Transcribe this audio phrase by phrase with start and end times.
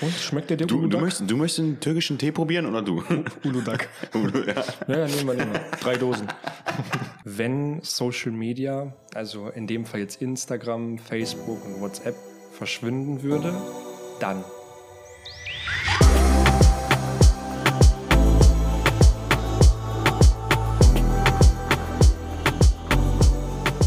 [0.00, 3.02] Und schmeckt der dir Du, du, möchtest, du möchtest einen türkischen Tee probieren oder du?
[3.44, 3.88] Uludag.
[4.14, 4.54] ja.
[4.86, 5.60] Ja, ja, nehmen wir, nehmen wir.
[5.80, 6.28] Drei Dosen.
[7.24, 12.14] Wenn Social Media, also in dem Fall jetzt Instagram, Facebook und WhatsApp,
[12.52, 13.52] verschwinden würde,
[14.20, 14.44] dann.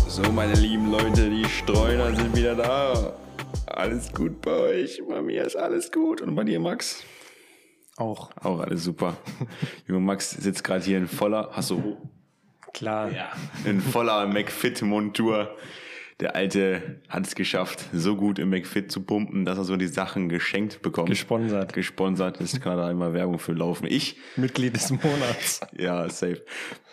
[0.09, 3.13] So, meine lieben Leute, die Streuner sind wieder da.
[3.71, 5.01] Alles gut bei euch.
[5.07, 6.21] Bei mir ist alles gut.
[6.21, 7.03] Und bei dir, Max?
[7.97, 8.31] Auch.
[8.41, 9.17] Auch alles super.
[9.87, 11.97] Junge Max sitzt gerade hier in voller, hast du
[12.73, 13.11] Klar.
[13.65, 15.55] in voller McFit-Montur.
[16.19, 19.87] Der Alte hat es geschafft, so gut im McFit zu pumpen, dass er so die
[19.87, 21.09] Sachen geschenkt bekommt.
[21.09, 21.73] Gesponsert.
[21.73, 23.87] Gesponsert ist gerade einmal Werbung für laufen.
[23.89, 25.61] Ich, Mitglied des Monats.
[25.77, 26.43] ja, safe.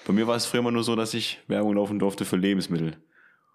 [0.07, 2.97] Bei mir war es früher immer nur so, dass ich Werbung laufen durfte für Lebensmittel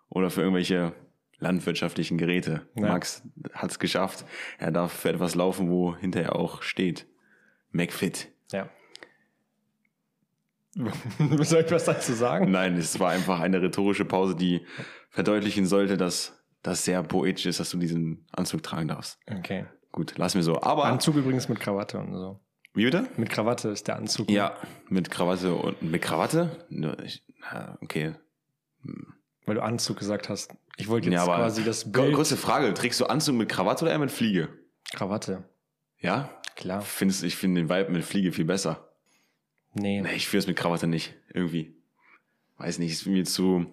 [0.10, 0.94] oder für irgendwelche
[1.44, 2.68] landwirtschaftlichen Geräte.
[2.76, 2.88] Ja.
[2.88, 3.22] Max
[3.54, 4.26] hat es geschafft.
[4.58, 7.06] Er darf für etwas laufen, wo hinterher auch steht.
[7.72, 8.30] McFit.
[8.52, 8.70] Ja.
[11.44, 12.50] Soll ich was dazu sagen?
[12.50, 14.66] Nein, es war einfach eine rhetorische Pause, die
[15.10, 19.20] verdeutlichen sollte, dass das sehr poetisch ist, dass du diesen Anzug tragen darfst.
[19.30, 19.66] Okay.
[19.92, 20.60] Gut, lass mir so.
[20.62, 22.40] Aber Anzug übrigens mit Krawatte und so.
[22.74, 23.08] wie bitte?
[23.18, 24.32] Mit Krawatte ist der Anzug.
[24.32, 24.56] Ja,
[24.90, 26.66] mit Krawatte und mit Krawatte?
[26.70, 26.98] Ne,
[27.82, 28.16] Okay.
[29.46, 30.54] Weil du Anzug gesagt hast.
[30.78, 32.14] Ich wollte jetzt Ja, aber quasi das Bild.
[32.16, 34.50] kurze Frage, trägst du Anzug mit Krawatte oder eher mit Fliege?
[34.94, 35.44] Krawatte.
[36.00, 36.30] Ja?
[36.56, 36.82] Klar.
[36.82, 38.90] Findest, ich finde den Vibe mit Fliege viel besser.
[39.74, 40.02] Nee.
[40.02, 41.16] Nee, ich fühle es mit Krawatte nicht.
[41.34, 41.76] Irgendwie.
[42.58, 43.66] Weiß nicht, ist mir zu,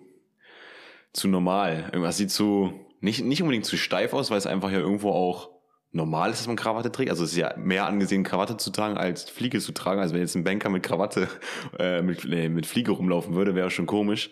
[1.12, 1.90] zu normal.
[1.92, 5.49] Irgendwas sieht zu, nicht, nicht unbedingt zu steif aus, weil es einfach ja irgendwo auch
[5.92, 7.10] normal ist, dass man Krawatte trägt.
[7.10, 10.00] Also es ist ja mehr angesehen, Krawatte zu tragen, als Fliege zu tragen.
[10.00, 11.28] Also wenn jetzt ein Banker mit Krawatte,
[11.78, 14.30] äh, mit, nee, mit Fliege rumlaufen würde, wäre schon komisch,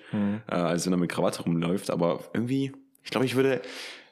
[0.49, 1.91] äh, als wenn er mit Krawatte rumläuft.
[1.91, 3.61] Aber irgendwie, ich glaube, ich würde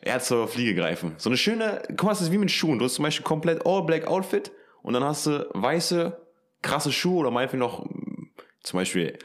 [0.01, 1.15] eher zur Fliege greifen.
[1.19, 2.79] So eine schöne, guck mal, das ist wie mit Schuhen.
[2.79, 6.17] Du hast zum Beispiel komplett All-Black Outfit und dann hast du weiße,
[6.63, 8.31] krasse Schuhe oder meinetwegen noch mm,
[8.63, 9.19] zum Beispiel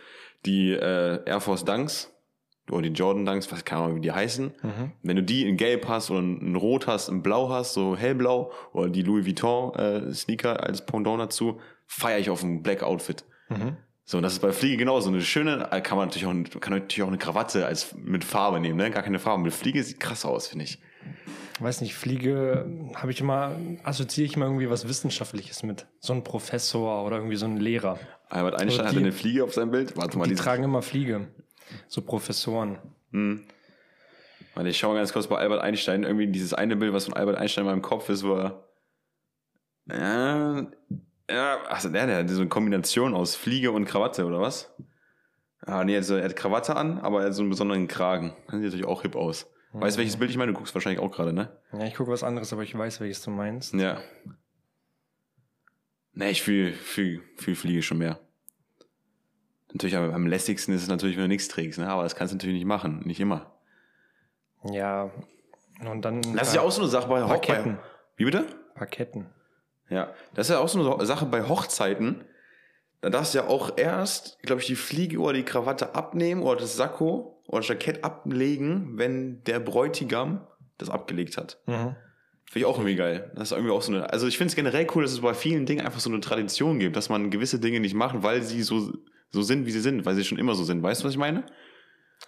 [0.45, 2.11] die äh, Air Force Dunks
[2.69, 4.51] oder die Jordan Dunks, was keine Ahnung, wie die heißen.
[5.03, 8.51] Wenn du die in Gelb hast oder in Rot hast, in Blau hast, so hellblau
[8.73, 13.25] oder die Louis Vuitton äh, Sneaker als Pendant dazu, feiere ich auf ein Black Outfit.
[14.05, 15.09] So, und das ist bei Fliege genauso.
[15.09, 18.59] Eine schöne, äh, kann man natürlich auch, kann natürlich auch eine Krawatte als mit Farbe
[18.59, 18.89] nehmen, ne?
[18.91, 19.43] Gar keine Farbe.
[19.43, 20.79] Mit Fliege sieht krass aus, finde ich.
[21.59, 25.85] Weiß nicht, Fliege habe ich immer, assoziiere ich immer irgendwie was Wissenschaftliches mit.
[25.99, 27.99] So ein Professor oder irgendwie so ein Lehrer.
[28.29, 29.95] Albert Einstein Also hat die- eine Fliege auf seinem Bild.
[29.97, 31.27] Warte mal, Die dieses- tragen immer Fliege.
[31.87, 32.77] So Professoren.
[34.55, 36.03] Warte, ich schau mal ganz kurz bei Albert Einstein.
[36.03, 38.67] Irgendwie dieses eine Bild, was von Albert Einstein in meinem Kopf ist, wo er.
[39.87, 40.67] Ja,
[41.29, 44.73] ja, also der, der hat so eine Kombination aus Fliege und Krawatte, oder was?
[45.61, 48.35] Ah, nee, also er hat Krawatte an, aber er hat so einen besonderen Kragen.
[48.47, 49.47] Das sieht natürlich auch hip aus.
[49.73, 50.51] Weißt du, welches Bild ich meine?
[50.51, 51.57] Du guckst wahrscheinlich auch gerade, ne?
[51.71, 53.73] Ja, ich gucke was anderes, aber ich weiß, welches du meinst.
[53.73, 54.01] Ja.
[56.13, 58.19] Nee, ich fühl, fühl, fühl Fliege schon mehr.
[59.73, 61.87] Natürlich, aber am lässigsten ist es natürlich, wenn du nichts trägst, ne?
[61.87, 63.01] Aber das kannst du natürlich nicht machen.
[63.05, 63.51] Nicht immer.
[64.63, 65.11] Ja.
[65.85, 66.21] Und dann.
[66.35, 67.23] Das ist ja auch so eine Sache bei.
[67.23, 67.77] Hochzeiten.
[68.17, 68.45] Wie bitte?
[68.75, 69.27] Parketten.
[69.89, 72.23] Ja, das ist ja auch so eine Sache bei Hochzeiten.
[73.01, 76.61] Da darfst du ja auch erst, glaube ich, die Fliege oder die Krawatte abnehmen oder
[76.61, 81.59] das Sakko oder das Jackett ablegen, wenn der Bräutigam das abgelegt hat.
[81.65, 81.95] Mhm.
[82.45, 83.31] Finde ich auch irgendwie geil.
[83.35, 85.33] Das ist irgendwie auch so eine, also ich finde es generell cool, dass es bei
[85.33, 88.61] vielen Dingen einfach so eine Tradition gibt, dass man gewisse Dinge nicht macht, weil sie
[88.61, 88.91] so,
[89.31, 90.83] so sind, wie sie sind, weil sie schon immer so sind.
[90.83, 91.43] Weißt du, was ich meine?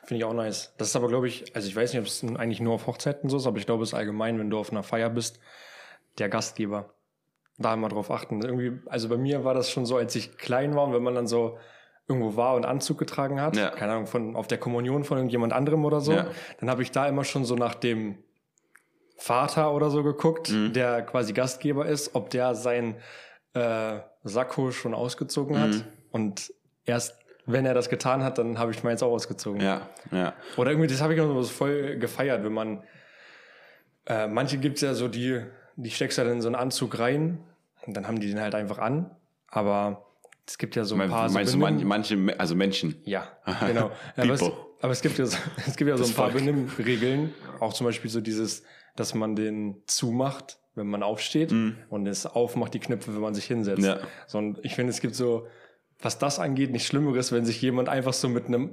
[0.06, 0.74] Finde ich auch nice.
[0.78, 3.30] Das ist aber, glaube ich, also ich weiß nicht, ob es eigentlich nur auf Hochzeiten
[3.30, 5.40] so ist, aber ich glaube, es ist allgemein, wenn du auf einer Feier bist,
[6.18, 6.94] der Gastgeber.
[7.60, 8.42] Da immer drauf achten.
[8.42, 11.14] Irgendwie, also bei mir war das schon so, als ich klein war und wenn man
[11.14, 11.58] dann so
[12.08, 13.70] irgendwo war und Anzug getragen hat, Ja.
[13.70, 16.28] keine Ahnung, von, auf der Kommunion von irgendjemand anderem oder so, Ja.
[16.60, 18.18] dann habe ich da immer schon so nach dem
[19.18, 20.74] Vater oder so geguckt, Mhm.
[20.74, 22.96] der quasi Gastgeber ist, ob der sein
[23.54, 25.70] äh, Sakko schon ausgezogen hat.
[25.70, 25.84] Mhm.
[26.12, 26.54] Und
[26.86, 29.60] erst wenn er das getan hat, dann habe ich meins auch ausgezogen.
[29.62, 30.34] Ja, ja.
[30.56, 32.84] Oder irgendwie, das habe ich auch so voll gefeiert, wenn man,
[34.06, 35.42] äh, manche gibt's ja so, die,
[35.76, 37.40] die steckst du dann in so einen Anzug rein
[37.86, 39.12] und dann haben die den halt einfach an.
[39.50, 40.06] Aber
[40.48, 42.96] es gibt ja so ein paar so meinst du Benimm- manche, manche, also Menschen?
[43.04, 43.28] ja,
[43.68, 43.92] genau.
[44.16, 44.42] aber, es,
[44.82, 45.38] aber es gibt ja so,
[45.68, 46.32] es gibt ja so Das ein paar.
[46.32, 47.34] Benimmregeln.
[47.60, 48.64] Auch zum Beispiel so dieses,
[48.96, 51.52] dass man den zumacht, wenn man aufsteht
[51.90, 53.84] und es aufmacht die Knöpfe, wenn man sich hinsetzt.
[53.84, 54.00] Ja.
[54.28, 55.46] So, und ich finde, es gibt so,
[56.04, 58.72] was das angeht, nichts Schlimmeres, wenn sich jemand einfach so mit einem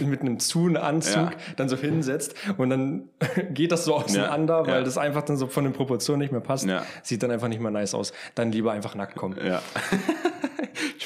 [0.00, 1.30] mit einem zu Anzug Ja.
[1.56, 3.08] dann so hinsetzt und dann
[3.54, 4.82] geht das so auseinander, Ja, weil ja.
[4.82, 6.66] das einfach dann so von den Proportionen nicht mehr passt.
[7.02, 8.12] Sieht dann einfach nicht mehr nice aus.
[8.34, 9.36] Dann lieber einfach nackt kommen.
[9.44, 9.62] Ja.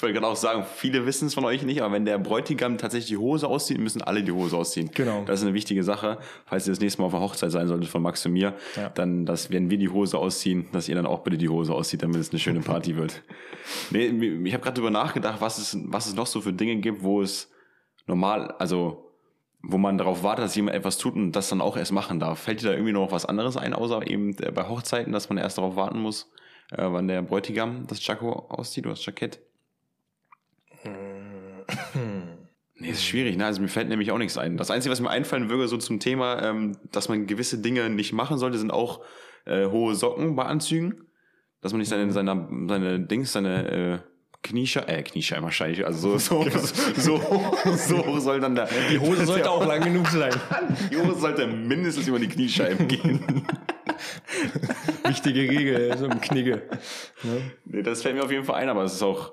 [0.04, 2.76] ich wollte gerade auch sagen, viele wissen es von euch nicht, aber wenn der Bräutigam
[2.78, 4.90] tatsächlich die Hose auszieht, müssen alle die Hose ausziehen.
[4.94, 5.22] Genau.
[5.24, 6.18] Das ist eine wichtige Sache.
[6.46, 8.90] Falls ihr das nächste Mal auf der Hochzeit sein solltet von Max und mir, Ja.
[8.90, 12.02] dann, dass wenn wir die Hose ausziehen, dass ihr dann auch bitte die Hose auszieht,
[12.02, 13.22] damit es eine schöne Party wird.
[13.90, 14.08] Nee,
[14.44, 17.22] ich habe gerade drüber nachgedacht, was es, was es noch so für Dinge gibt, wo
[17.22, 17.50] es
[18.06, 19.10] normal, also
[19.62, 22.40] wo man darauf wartet, dass jemand etwas tut und das dann auch erst machen darf.
[22.40, 25.38] Fällt dir da irgendwie noch was anderes ein, außer eben äh, bei Hochzeiten, dass man
[25.38, 26.30] erst darauf warten muss,
[26.72, 29.40] äh, wann der Bräutigam das Jacko auszieht oder das Jackett?
[32.84, 33.46] Nee, ist schwierig, ne?
[33.46, 34.58] Also mir fällt nämlich auch nichts ein.
[34.58, 38.12] Das Einzige, was mir einfallen würde, so zum Thema, ähm, dass man gewisse Dinge nicht
[38.12, 39.00] machen sollte, sind auch
[39.46, 41.06] äh, hohe Socken bei Anzügen.
[41.62, 43.98] Dass man nicht seine, seine, seine Dings, seine äh,
[44.42, 46.46] Kniescheibe, äh, Kniescheibe wahrscheinlich, also so, so,
[46.98, 47.20] so,
[47.75, 48.69] so hoch soll dann da.
[48.90, 50.34] Die Hose sollte auch lang genug sein.
[50.92, 53.46] Die Hose sollte mindestens über die Kniescheiben gehen.
[55.06, 56.64] Wichtige Regel, so im Knigge.
[57.22, 57.40] Ne?
[57.64, 59.32] nee, das fällt mir auf jeden Fall ein, aber es ist auch,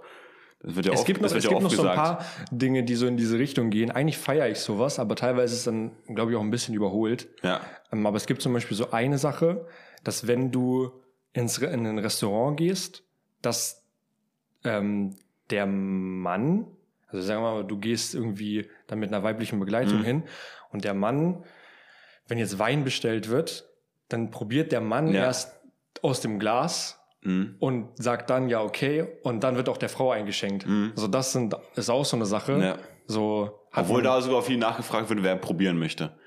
[0.64, 2.96] das wird ja Es oft, gibt noch, es gibt noch so ein paar Dinge, die
[2.96, 3.90] so in diese Richtung gehen.
[3.92, 7.28] Eigentlich feiere ich sowas, aber teilweise ist es dann, glaube ich, auch ein bisschen überholt.
[7.44, 7.62] ja.
[7.92, 9.66] Ähm, Aber es gibt zum Beispiel so eine Sache,
[10.04, 10.92] dass wenn du
[11.34, 13.04] ins, in ein Restaurant gehst,
[13.42, 13.84] dass
[14.64, 15.16] ähm,
[15.50, 16.68] der Mann,
[17.08, 20.04] also sagen wir mal, du gehst irgendwie dann mit einer weiblichen Begleitung Mhm.
[20.04, 20.24] hin
[20.72, 21.44] und der Mann,
[22.28, 23.68] wenn jetzt Wein bestellt wird,
[24.10, 25.24] dann probiert der Mann Ja.
[25.24, 25.60] erst
[26.02, 27.56] aus dem Glas Mhm.
[27.60, 30.66] und sagt dann ja okay und dann wird auch der Frau eingeschenkt.
[30.66, 30.92] Mhm.
[30.96, 32.60] Also das sind, ist auch so eine Sache.
[32.60, 32.78] Ja.
[33.06, 36.18] So hat Obwohl da sogar viel nachgefragt wird, wer probieren möchte.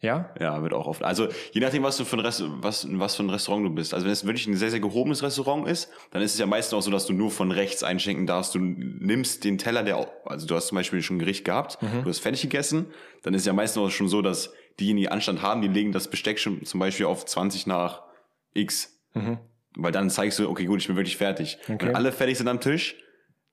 [0.00, 1.02] ja, Ja, wird auch oft.
[1.02, 3.94] Also je nachdem, was du für ein, Rest, was, was für ein Restaurant du bist.
[3.94, 6.74] Also wenn es wirklich ein sehr, sehr gehobenes Restaurant ist, dann ist es ja meistens
[6.74, 8.54] auch so, dass du nur von rechts einschenken darfst.
[8.54, 12.08] Du nimmst den Teller, der, also du hast zum Beispiel schon ein Gericht gehabt, du
[12.08, 12.86] hast fertig gegessen,
[13.22, 15.92] dann ist es ja meistens auch schon so, dass diejenigen, die Anstand haben, die legen
[15.92, 18.02] das Besteck schon zum Beispiel auf 20 nach
[18.54, 19.00] X.
[19.14, 19.38] mhm.
[19.76, 21.58] Weil dann zeigst du, okay, gut, ich bin wirklich fertig.
[21.68, 21.86] Okay.
[21.86, 22.94] Wenn alle fertig sind am Tisch,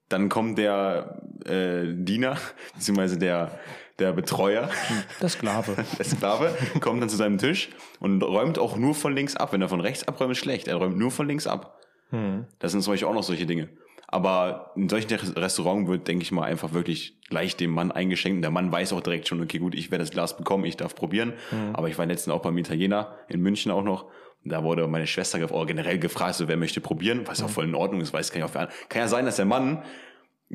[0.10, 2.38] dann kommt der äh, Diener,
[2.76, 3.60] beziehungsweise der,
[4.00, 4.70] der Betreuer,
[5.22, 5.76] der Sklave.
[5.98, 7.70] der Sklave, kommt dann zu seinem Tisch
[8.00, 9.54] und räumt auch nur von links ab.
[9.54, 10.68] Wenn er von rechts abräumt, ist schlecht.
[10.68, 11.78] Er räumt nur von links ab.
[12.10, 12.46] hm.
[12.60, 13.70] Das sind zum Beispiel auch noch solche Dinge.
[14.12, 18.38] Aber in solchen Res- Restaurants wird, denke ich mal, einfach wirklich gleich dem Mann eingeschenkt.
[18.38, 20.76] Und der Mann weiß auch direkt schon, okay, gut, ich werde das Glas bekommen, ich
[20.78, 21.34] darf probieren.
[21.74, 24.10] Aber ich war letztens auch beim Italiener in München auch noch.
[24.46, 27.76] Da wurde meine Schwester oder generell gefragt, so, wer möchte probieren, was auch voll in
[27.76, 28.70] Ordnung ist, weiß kann ich auch Kann
[29.02, 29.84] ja sein, dass der Mann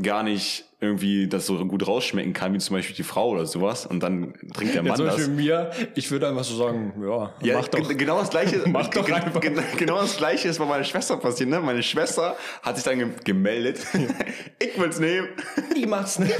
[0.02, 3.86] gar nicht irgendwie das so gut rausschmecken kann, wie zum Beispiel die Frau oder sowas.
[3.86, 5.16] Und dann trinkt der Ja, Mann zum das.
[5.16, 7.86] Beispiel mir, ich würde einfach so sagen, ja, Ja, mach doch.
[7.86, 8.62] ge- genau das gleiche.
[8.66, 9.40] Mach doch einfach.
[9.40, 11.48] ge- Genau das gleiche ist bei meiner Schwester passiert.
[11.50, 11.60] Ne?
[11.60, 13.86] Meine Schwester hat sich dann ge gemeldet.
[14.58, 15.28] ich will's nehmen.
[15.76, 16.34] Die macht's nicht.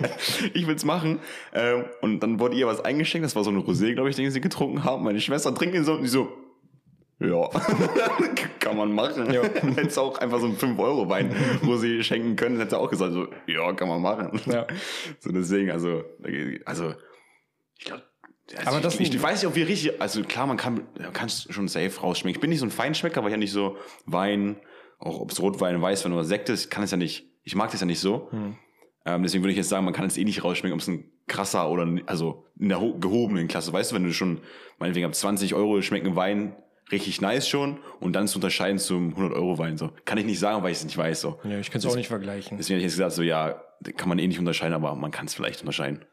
[0.54, 1.18] ich will's machen.
[1.52, 3.24] Ähm, und dann wurde ihr was eingeschenkt.
[3.24, 5.02] Das war so eine Rosé, glaube ich, den sie getrunken haben.
[5.02, 6.28] Meine Schwester trinkt ihn so und die so.
[7.20, 7.48] Ja,
[8.60, 9.30] kann man machen.
[9.32, 9.42] Ja.
[9.76, 13.88] Hättest auch einfach so einen 5-Euro-Wein Rosé schenken können, hätte auch gesagt, so, ja, kann
[13.88, 14.40] man machen.
[14.46, 14.66] Ja.
[15.20, 16.02] So deswegen, also,
[16.64, 16.94] also,
[17.78, 18.02] ich glaube,
[18.56, 20.80] also Aber ich, das ich, ich weiß nicht, ob wir richtig, also klar, man kann,
[20.98, 22.36] man kann schon safe rausschmecken.
[22.36, 23.76] Ich bin nicht so ein Feinschmecker, weil ich ja nicht so
[24.06, 24.56] Wein,
[24.98, 27.80] auch ob es Rotwein, Weißwein oder Sekt ist, kann es ja nicht, ich mag das
[27.80, 28.28] ja nicht so.
[28.30, 28.56] Hm.
[29.04, 31.04] Ähm, deswegen würde ich jetzt sagen, man kann es eh nicht rausschmecken, ob es ein
[31.28, 34.40] krasser oder, also in der ho- gehobenen Klasse, weißt du, wenn du schon,
[34.78, 36.56] meinetwegen ab 20 Euro schmecken Wein
[36.92, 39.90] richtig nice schon und dann zu unterscheiden zum 100 Euro Wein, so.
[40.04, 41.38] Kann ich nicht sagen, weil ich es nicht weiß, so.
[41.44, 42.56] Ja, ich kann es auch nicht vergleichen.
[42.58, 43.62] Deswegen hätte ich jetzt gesagt, so, ja,
[43.96, 46.04] kann man eh nicht unterscheiden, aber man kann es vielleicht unterscheiden.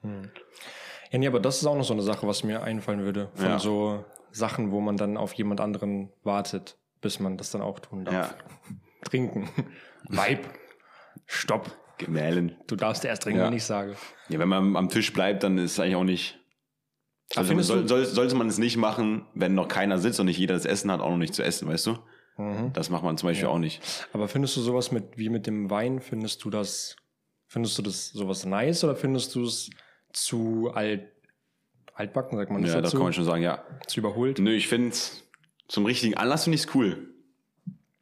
[1.11, 3.29] Ja, nee, aber das ist auch noch so eine Sache, was mir einfallen würde.
[3.35, 3.59] Von Ja.
[3.59, 8.05] so Sachen, wo man dann auf jemand anderen wartet, bis man das dann auch tun
[8.05, 8.13] darf.
[8.13, 8.29] Ja.
[9.03, 9.49] Trinken.
[10.09, 10.39] Weib.
[11.25, 11.71] Stopp.
[11.97, 12.55] Gemälden.
[12.67, 13.47] Du darfst erst trinken, Ja.
[13.47, 13.95] wenn ich sage.
[14.29, 16.39] Ja, wenn man am Tisch bleibt, dann ist es eigentlich auch nicht.
[17.35, 20.53] Also soll, soll, sollte man es nicht machen, wenn noch keiner sitzt und nicht jeder
[20.53, 21.97] das Essen hat, auch noch nicht zu essen, weißt du?
[22.37, 22.71] Mhm.
[22.73, 23.81] Das macht man zum Beispiel auch nicht.
[24.13, 26.95] Aber findest du sowas mit, wie mit dem Wein, findest du das,
[27.47, 29.69] findest du das sowas nice oder findest du es
[30.13, 31.11] zu alt,
[31.93, 32.97] altbacken, sagt man das Ja, da dazu?
[32.97, 33.63] kann man schon sagen, ja.
[33.87, 34.39] zu überholt?
[34.39, 34.95] Nö, ich finde
[35.67, 37.13] zum richtigen Anlass finde ich es cool.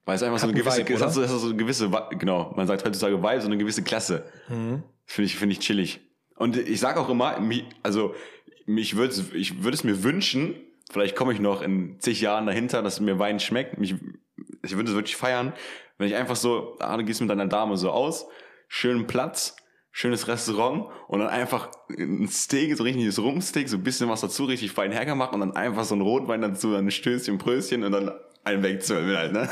[0.05, 1.27] Weil es einfach so eine gewisse, Vibe, hat oder?
[1.27, 4.23] so, eine gewisse, genau, man sagt heutzutage Vibe, so eine gewisse Klasse.
[4.49, 4.83] Mhm.
[5.05, 6.01] Finde ich, finde ich chillig.
[6.35, 7.39] Und ich sage auch immer,
[7.81, 8.13] also
[8.65, 10.55] mich würde ich würde es mir wünschen,
[10.91, 13.77] vielleicht komme ich noch in zig Jahren dahinter, dass mir Wein schmeckt.
[13.77, 13.95] Mich,
[14.63, 15.53] ich würde es wirklich feiern,
[15.97, 18.27] wenn ich einfach so, ah, du gehst mit deiner Dame so aus,
[18.67, 19.55] schönen Platz,
[19.91, 24.45] schönes Restaurant und dann einfach ein Steak, so richtiges Rumsteak, so ein bisschen was dazu,
[24.45, 27.91] richtig fein hergemacht und dann einfach so ein Rotwein dazu, dann ein Stößchen, Pröschen und
[27.91, 28.11] dann
[28.43, 29.49] einen wegzwölfen halt, ne?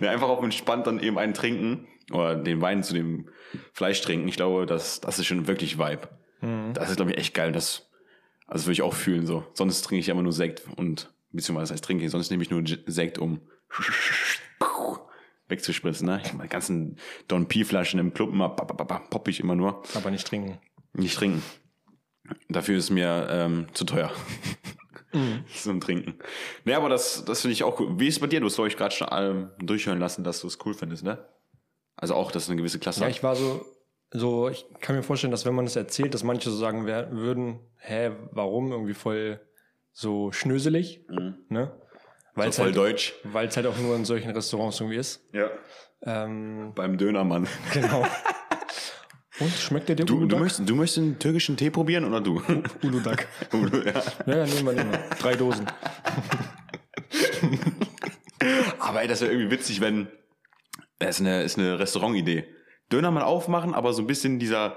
[0.10, 3.28] einfach auf entspannt dann eben einen trinken oder den Wein zu dem
[3.72, 4.28] Fleisch trinken.
[4.28, 6.08] Ich glaube, das, das ist schon wirklich Vibe.
[6.72, 7.52] Das ist, glaube ich, echt geil.
[7.52, 7.89] Das,
[8.50, 9.44] also würde ich auch fühlen so.
[9.54, 12.50] Sonst trinke ich immer nur Sekt und, beziehungsweise das heißt trinke ich, sonst nehme ich
[12.50, 13.40] nur Sekt um.
[15.50, 16.06] wegzuspritzen.
[16.06, 16.22] Ne?
[16.24, 16.96] Ich meine, ganzen
[17.28, 19.82] Don P-Flaschen im Club immer popp ich immer nur.
[19.94, 20.58] Aber nicht trinken.
[20.92, 21.42] Nicht trinken.
[22.48, 24.10] Dafür ist mir ähm, zu teuer.
[25.12, 25.44] Mhm.
[25.52, 26.14] Zum Trinken.
[26.64, 27.98] Naja, aber das, das finde ich auch cool.
[27.98, 28.38] Wie ist es bei dir?
[28.38, 31.18] Du hast, glaube ich, gerade schon allem durchhören lassen, dass du es cool findest, ne?
[31.96, 33.12] Also auch, dass es eine gewisse Klasse Ja, hat.
[33.16, 33.66] ich war so,
[34.12, 37.12] so, ich kann mir vorstellen, dass wenn man es erzählt, dass manche so sagen wer-
[37.12, 38.72] würden, hä, warum?
[38.72, 39.40] Irgendwie voll
[39.92, 41.04] so schnöselig,
[41.48, 41.72] ne?
[42.34, 42.52] Weil Mhm.
[42.52, 43.14] so voll halt, deutsch.
[43.24, 45.24] Weil es halt auch nur in solchen Restaurants irgendwie ist.
[45.32, 45.50] Ja.
[46.02, 47.46] Ähm, Beim Dönermann.
[47.72, 48.06] genau.
[49.40, 52.42] Und schmeckt der dir Du, du, möchtest, du möchtest einen türkischen Tee probieren oder du?
[52.82, 53.26] Uludag.
[53.52, 54.02] ja.
[54.26, 54.98] Ja, ja, nehmen wir, nehmen wir.
[55.18, 55.66] Drei Dosen.
[58.78, 60.08] Aber ey, das wäre irgendwie witzig, wenn.
[60.98, 62.44] Das ist eine, ist eine Restaurantidee.
[62.92, 64.76] Dönermann aufmachen, aber so ein bisschen dieser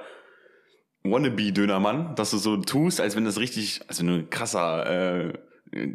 [1.04, 5.34] Wannabe-Dönermann, dass du so tust, als wenn das richtig, als wenn du eine krasser, äh,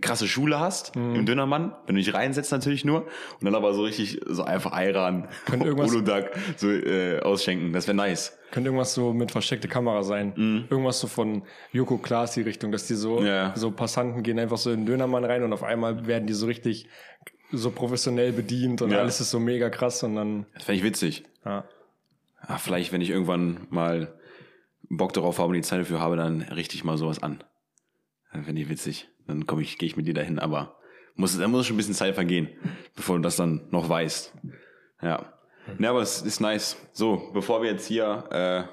[0.01, 3.83] krasse Schule hast im Dönermann, wenn du dich reinsetzt natürlich nur und dann aber so
[3.85, 7.73] richtig so einfach Ayran, Uludag so äh, ausschenken.
[7.73, 8.37] Das wäre nice.
[8.51, 10.67] Könnte irgendwas so mit versteckte Kamera sein.
[10.69, 13.27] Irgendwas so von Joko Klaas die Richtung, dass die so, Mhm.
[13.27, 13.53] Ja.
[13.55, 16.47] so Passanten gehen einfach so in den Dönermann rein und auf einmal werden die so
[16.47, 16.89] richtig
[17.53, 18.99] so professionell bedient und Ja.
[18.99, 21.25] alles ist so mega krass und dann, Das fände ich witzig.
[21.47, 21.65] ja.
[22.49, 24.19] Ah, vielleicht, wenn ich irgendwann mal
[24.89, 27.45] Bock darauf habe und die Zeit dafür habe, dann richte ich mal sowas an.
[28.33, 29.07] Finde ich witzig.
[29.27, 30.79] Dann komme ich, gehe ich mit dir dahin, aber
[31.15, 32.49] muss, da muss schon ein bisschen Zeit vergehen,
[32.97, 34.33] bevor du das dann noch weißt.
[35.03, 35.35] Ja.
[35.79, 36.79] Ja, aber es ist nice.
[36.95, 38.73] So, bevor wir jetzt hier äh,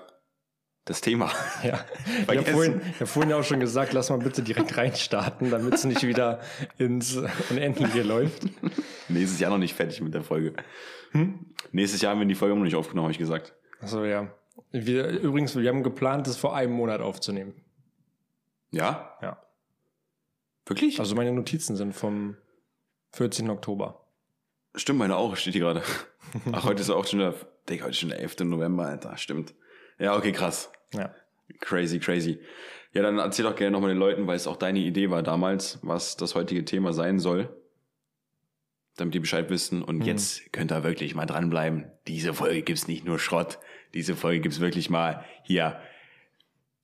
[0.86, 1.30] das Thema.
[1.62, 1.84] Ja,
[2.22, 5.52] ich habe vorhin, ich hab vorhin ja auch schon gesagt, lass mal bitte direkt reinstarten,
[5.52, 6.40] damit es nicht wieder
[6.78, 8.44] ins Unendliche läuft.
[9.10, 10.54] Nächstes Jahr noch nicht fertig mit der Folge.
[11.74, 13.54] Nächstes Jahr haben wir die Folge noch nicht aufgenommen, habe ich gesagt.
[13.86, 14.34] Achso, ja.
[14.72, 17.54] Wir, übrigens, wir haben geplant, das vor einem Monat aufzunehmen.
[18.72, 19.16] Ja?
[19.22, 19.42] Ja.
[20.66, 21.00] Wirklich?
[21.00, 22.36] Also meine Notizen sind vom
[23.14, 23.48] 14.
[23.52, 24.02] Oktober.
[24.74, 25.84] Stimmt, meine auch, steht hier gerade.
[26.52, 27.36] Ach, heute ist auch schon der,
[27.70, 28.40] Digga, heute ist schon der 11.
[28.40, 29.54] November, Alter, stimmt.
[30.00, 30.72] Ja, okay, krass.
[30.92, 31.14] Ja.
[31.60, 32.40] Crazy, crazy.
[32.92, 35.78] Ja, dann erzähl doch gerne nochmal den Leuten, weil es auch deine Idee war damals,
[35.84, 37.56] was das heutige Thema sein soll.
[38.98, 39.84] Damit die Bescheid wissen.
[39.84, 41.92] Und jetzt könnt ihr wirklich mal dranbleiben.
[42.08, 43.60] Diese Folge gibt's nicht nur Schrott.
[43.96, 45.80] Diese Folge gibt's wirklich mal hier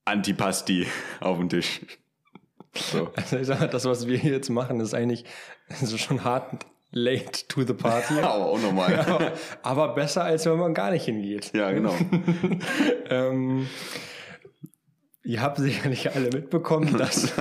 [0.05, 0.87] Antipasti
[1.19, 1.81] auf dem Tisch.
[2.73, 3.11] So.
[3.15, 5.25] Also ich sag mal, das, was wir hier jetzt machen, ist eigentlich
[5.81, 8.13] also schon hart late to the party.
[8.21, 8.99] Aber auch nochmal.
[8.99, 11.51] aber, aber besser, als wenn man gar nicht hingeht.
[11.53, 11.93] Ja, genau.
[13.09, 13.67] Ähm,
[15.23, 17.33] ihr habt sicherlich alle mitbekommen, dass,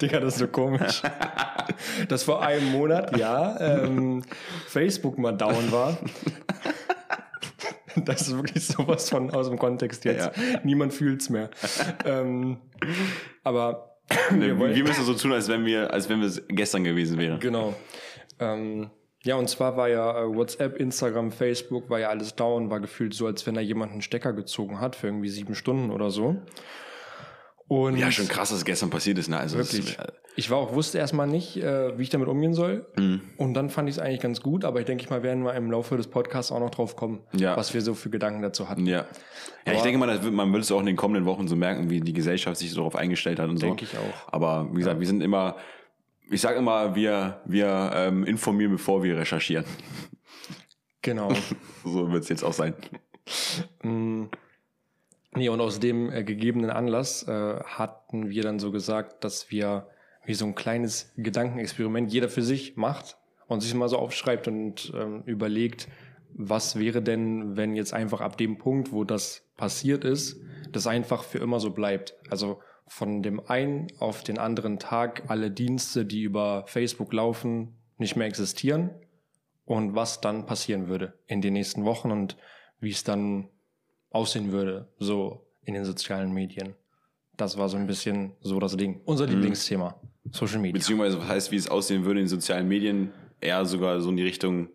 [0.00, 1.02] Digga, das ist so komisch,
[2.08, 4.22] dass vor einem Monat, ja, ähm,
[4.66, 5.98] Facebook mal down war.
[8.04, 10.30] Das ist wirklich sowas von aus dem Kontext jetzt.
[10.64, 11.50] Niemand fühlt's mehr.
[12.04, 12.58] ähm,
[13.44, 13.98] aber
[14.30, 17.40] Wir, wir müssen so tun, als wenn wir, als wenn wir es gestern gewesen wären.
[17.40, 17.74] Genau.
[18.38, 18.90] Ähm,
[19.24, 23.14] ja, und zwar war ja äh, WhatsApp, Instagram, Facebook, war ja alles down, war gefühlt
[23.14, 26.36] so, als wenn da jemand einen Stecker gezogen hat für irgendwie sieben Stunden oder so.
[27.68, 29.28] Und Ja, schon krass, dass gestern passiert ist.
[29.28, 29.38] Ne?
[29.38, 29.90] Also wirklich.
[29.90, 30.06] ist, äh,
[30.36, 32.86] Ich war auch, wusste erstmal nicht, äh, wie ich damit umgehen soll.
[32.96, 33.20] Mhm.
[33.36, 35.70] Und dann fand ich es eigentlich ganz gut, aber ich denke mal, werden wir im
[35.70, 37.56] Laufe des Podcasts auch noch drauf kommen, Ja.
[37.58, 38.86] was wir so für Gedanken dazu hatten.
[38.86, 39.04] Ja.
[39.66, 41.56] Ja, ich denke mal, das wird, man wird es auch in den kommenden Wochen so
[41.56, 43.66] merken, wie die Gesellschaft sich so darauf eingestellt hat und so.
[43.66, 44.32] Denke ich auch.
[44.32, 45.56] Aber wie gesagt, wir sind immer,
[46.30, 49.64] ich sage immer, wir, wir ähm, informieren, bevor wir recherchieren.
[51.02, 51.30] Genau.
[51.84, 52.74] So wird es jetzt auch sein.
[55.34, 59.88] Nee, und aus dem äh, gegebenen Anlass äh, hatten wir dann so gesagt, dass wir
[60.24, 63.16] wie so ein kleines Gedankenexperiment jeder für sich macht
[63.46, 65.88] und sich mal so aufschreibt und ähm, überlegt,
[66.34, 70.40] was wäre denn, wenn jetzt einfach ab dem Punkt, wo das passiert ist,
[70.72, 72.14] das einfach für immer so bleibt.
[72.30, 78.16] Also von dem einen auf den anderen Tag alle Dienste, die über Facebook laufen, nicht
[78.16, 78.90] mehr existieren
[79.64, 82.36] und was dann passieren würde in den nächsten Wochen und
[82.80, 83.48] wie es dann
[84.10, 86.74] aussehen würde, so in den sozialen Medien.
[87.36, 89.00] Das war so ein bisschen so das Ding.
[89.04, 90.00] Unser Lieblingsthema.
[90.32, 90.72] Social Media.
[90.78, 94.16] Beziehungsweise, was heißt, wie es aussehen würde in den sozialen Medien, eher sogar so in
[94.16, 94.68] die Richtung,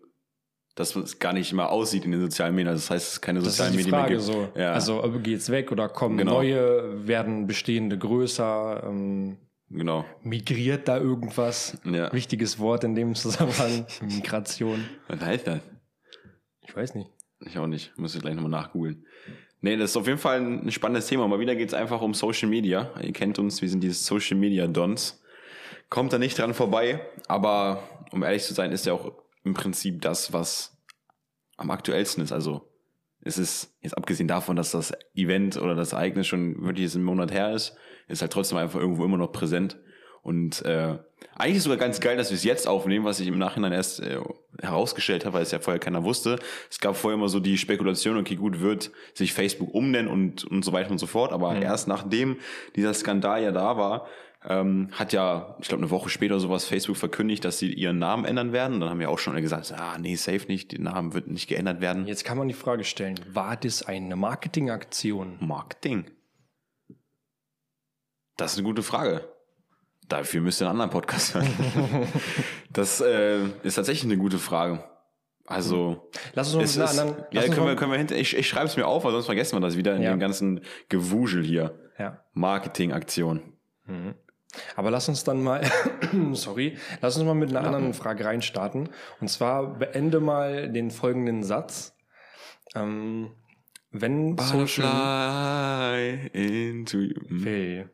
[0.74, 2.68] dass es gar nicht mehr aussieht in den sozialen Medien.
[2.68, 4.54] Also das heißt, es keine Das ist sozialen die Medien Frage mehr gibt.
[4.54, 4.58] so.
[4.60, 6.32] Ja, Also geht's weg oder kommen Genau.
[6.32, 9.36] neue, werden bestehende größer, ähm,
[9.70, 10.04] genau.
[10.22, 11.78] migriert da irgendwas?
[11.84, 12.12] Ja.
[12.12, 13.86] Wichtiges Wort in dem Zusammenhang.
[14.02, 14.84] Migration.
[15.06, 15.60] Was heißt das?
[16.66, 17.10] Ich weiß nicht.
[17.46, 17.96] Ich auch nicht.
[17.98, 19.04] Muss ich gleich nochmal nachgoogeln.
[19.60, 21.26] Nee, das ist auf jeden Fall ein spannendes Thema.
[21.26, 22.92] Mal wieder geht es einfach um Social Media.
[23.00, 25.22] Ihr kennt uns, wir sind dieses Social Media Dons.
[25.88, 30.02] Kommt da nicht dran vorbei, aber um ehrlich zu sein, ist ja auch im Prinzip
[30.02, 30.76] das, was
[31.56, 32.32] am aktuellsten ist.
[32.32, 32.68] Also
[33.20, 37.04] es ist, jetzt abgesehen davon, dass das Event oder das Ereignis schon wirklich jetzt einen
[37.04, 39.78] Monat her ist, ist halt trotzdem einfach irgendwo immer noch präsent.
[40.22, 40.98] Und äh,
[41.36, 43.72] eigentlich ist es sogar ganz geil, dass wir es jetzt aufnehmen, was ich im Nachhinein
[43.72, 44.18] erst äh,
[44.60, 46.38] herausgestellt habe, weil es ja vorher keiner wusste.
[46.70, 50.64] Es gab vorher immer so die Spekulation, okay, gut, wird sich Facebook umnennen und, und
[50.64, 51.32] so weiter und so fort.
[51.32, 51.62] Aber Mhm.
[51.62, 52.38] erst nachdem
[52.76, 54.06] dieser Skandal ja da war,
[54.46, 58.24] ähm, hat ja, ich glaube, eine Woche später sowas Facebook verkündigt, dass sie ihren Namen
[58.26, 58.78] ändern werden.
[58.78, 61.48] Dann haben wir auch schon alle gesagt, ah, nee, safe nicht, der Name wird nicht
[61.48, 62.06] geändert werden.
[62.06, 65.38] Jetzt kann man die Frage stellen, war das eine Marketingaktion?
[65.40, 66.04] Marketing?
[68.36, 69.33] Das ist eine gute Frage.
[70.08, 71.48] Dafür müsst ihr einen anderen Podcast hören.
[72.72, 74.84] das äh, ist tatsächlich eine gute Frage.
[75.46, 77.24] Also, Lass uns mal es mit einer ist, anderen...
[77.32, 79.56] ja, können wir, können wir hinter, ich, ich schreibe es mir auf, weil sonst vergessen
[79.56, 80.10] wir das wieder in Ja.
[80.10, 81.78] dem ganzen Gewusel hier.
[81.98, 82.20] ja.
[82.32, 83.42] Marketingaktion.
[84.76, 85.62] Aber lass uns dann mal,
[86.32, 88.88] sorry, lass uns mal mit einer anderen Frage reinstarten.
[89.20, 91.94] Und zwar beende mal den folgenden Satz.
[92.74, 93.32] Ähm,
[93.90, 97.14] wenn Social into you.
[97.28, 97.90] Hm, Phil,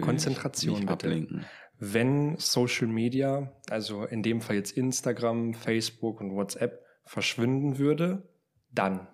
[0.00, 0.92] Konzentration bitte.
[0.92, 1.44] ablenken.
[1.78, 8.28] Wenn Social Media, also in dem Fall jetzt Instagram, Facebook und WhatsApp, verschwinden würde,
[8.70, 9.08] dann.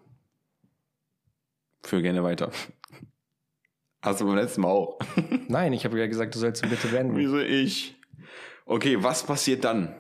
[1.83, 2.51] Für gerne weiter.
[4.03, 4.99] Hast du beim letzten Mal auch.
[5.49, 7.17] Nein, ich habe ja gesagt, du sollst bitte beenden.
[7.17, 7.97] Wieso ich?
[8.67, 9.95] Okay, was passiert dann?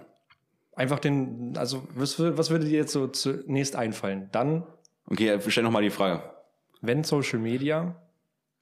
[0.74, 4.28] Einfach den, also was, was würde dir jetzt so zunächst einfallen?
[4.32, 4.66] Dann,
[5.06, 6.22] Okay, stell nochmal die Frage.
[6.82, 7.96] wenn Social Media,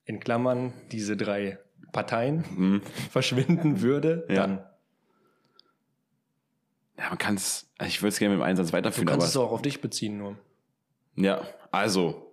[0.05, 1.59] in Klammern diese drei
[1.91, 2.81] Parteien, Hm.
[3.11, 4.35] verschwinden würde, Ja.
[4.47, 4.59] dann.
[6.97, 9.21] Ja, man kann es, also ich würde es gerne mit dem Einsatz Du weiterführen, kannst
[9.25, 9.29] aber.
[9.29, 10.35] es auch auf dich beziehen nur.
[11.15, 11.41] Ja,
[11.71, 12.31] also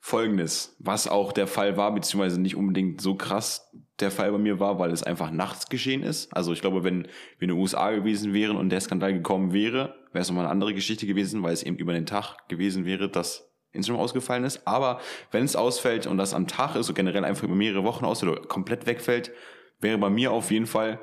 [0.00, 3.70] folgendes, was auch der Fall war, beziehungsweise nicht unbedingt so krass
[4.00, 6.32] der Fall bei mir war, weil es einfach nachts geschehen ist.
[6.34, 7.10] Also ich glaube, wenn wir
[7.42, 10.74] in den USA gewesen wären und der Skandal gekommen wäre, wäre es nochmal eine andere
[10.74, 13.45] Geschichte gewesen, weil es eben über den Tag gewesen wäre, dass
[13.76, 14.66] Instagram ausgefallen ist.
[14.66, 18.04] Aber wenn es ausfällt und das am Tag ist und generell einfach über mehrere Wochen
[18.04, 19.32] aus oder komplett wegfällt,
[19.80, 20.98] wäre bei mir auf jeden Fall,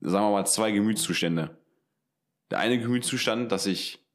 [0.00, 1.56] sagen wir mal, zwei Gemütszustände.
[2.50, 4.06] Der eine Gemütszustand, dass ich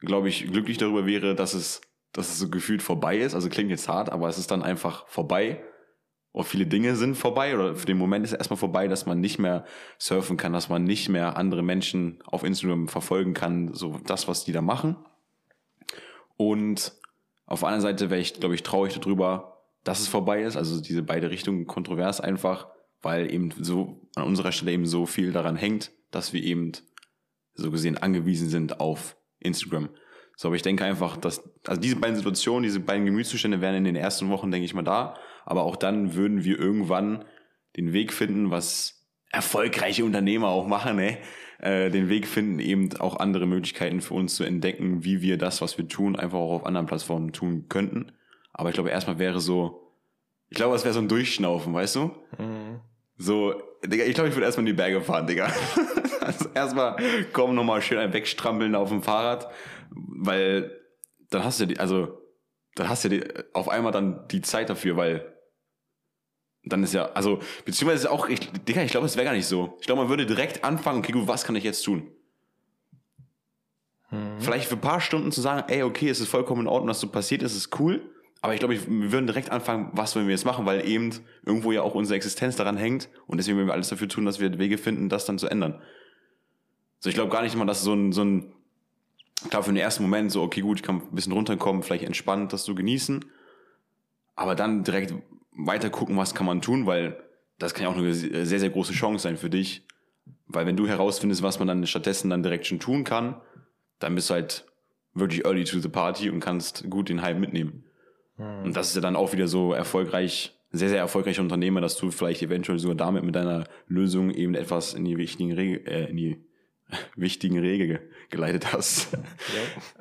[0.00, 1.80] glaube ich, glücklich darüber wäre, dass es,
[2.12, 3.34] dass es so gefühlt vorbei ist.
[3.34, 5.62] Also klingt jetzt hart, aber es ist dann einfach vorbei.
[6.32, 9.20] Oder viele Dinge sind vorbei oder für den Moment ist es erstmal vorbei, dass man
[9.20, 9.64] nicht mehr
[9.98, 14.44] surfen kann, dass man nicht mehr andere Menschen auf Instagram verfolgen kann, so das, was
[14.44, 14.96] die da machen.
[16.40, 16.94] Und
[17.44, 20.56] auf der anderen Seite wäre ich, glaube ich, traurig darüber, dass es vorbei ist.
[20.56, 22.68] Also diese beide Richtungen kontrovers einfach,
[23.02, 26.72] weil eben so an unserer Stelle eben so viel daran hängt, dass wir eben
[27.52, 29.90] so gesehen angewiesen sind auf Instagram.
[30.34, 33.84] So, aber ich denke einfach, dass, also diese beiden Situationen, diese beiden Gemütszustände wären in
[33.84, 35.18] den ersten Wochen, denke ich mal, da.
[35.44, 37.26] Aber auch dann würden wir irgendwann
[37.76, 41.18] den Weg finden, was erfolgreiche Unternehmer auch machen, ne?
[41.60, 45.60] Äh, den Weg finden, eben auch andere Möglichkeiten für uns zu entdecken, wie wir das,
[45.60, 48.12] was wir tun, einfach auch auf anderen Plattformen tun könnten.
[48.54, 49.92] Aber ich glaube, erstmal wäre so,
[50.48, 52.12] ich glaube, es wäre so ein Durchschnaufen, weißt du?
[53.18, 55.52] So, Digga, ich glaube, ich würde erstmal in die Berge fahren, Digga.
[56.22, 56.96] also erstmal
[57.34, 59.50] komm nochmal schön ein wegstrampeln auf dem Fahrrad,
[59.90, 60.80] weil
[61.28, 62.22] dann hast du die, also
[62.74, 65.30] dann hast du die, auf einmal dann die Zeit dafür, weil
[66.72, 69.76] dann ist ja, also, beziehungsweise auch, ich, Digga, ich glaube, es wäre gar nicht so.
[69.80, 72.10] Ich glaube, man würde direkt anfangen, okay, gut, was kann ich jetzt tun?
[74.40, 76.98] Vielleicht für ein paar Stunden zu sagen, ey, okay, es ist vollkommen in Ordnung, dass
[76.98, 78.02] so passiert ist, ist cool.
[78.42, 81.12] Aber ich glaube, wir würden direkt anfangen, was wollen wir jetzt machen, weil eben
[81.44, 83.08] irgendwo ja auch unsere Existenz daran hängt.
[83.26, 85.80] Und deswegen werden wir alles dafür tun, dass wir Wege finden, das dann zu ändern.
[86.98, 88.52] So, ich glaube gar nicht mal, dass so ein, so ein,
[89.48, 92.52] klar, für den ersten Moment so, okay, gut, ich kann ein bisschen runterkommen, vielleicht entspannt
[92.52, 93.24] das zu genießen.
[94.34, 95.14] Aber dann direkt
[95.52, 97.22] weiter gucken, was kann man tun, weil
[97.58, 99.86] das kann ja auch eine sehr, sehr große Chance sein für dich.
[100.46, 103.40] Weil wenn du herausfindest, was man dann stattdessen dann direkt schon tun kann,
[103.98, 104.66] dann bist du halt
[105.14, 107.84] wirklich early to the party und kannst gut den Hype mitnehmen.
[108.64, 112.10] Und das ist ja dann auch wieder so erfolgreich, sehr, sehr erfolgreicher Unternehmer, dass du
[112.10, 116.16] vielleicht eventuell sogar damit mit deiner Lösung eben etwas in die wichtigen Regel, äh, in
[116.16, 116.44] die
[117.16, 119.08] wichtigen Regel ge- geleitet hast.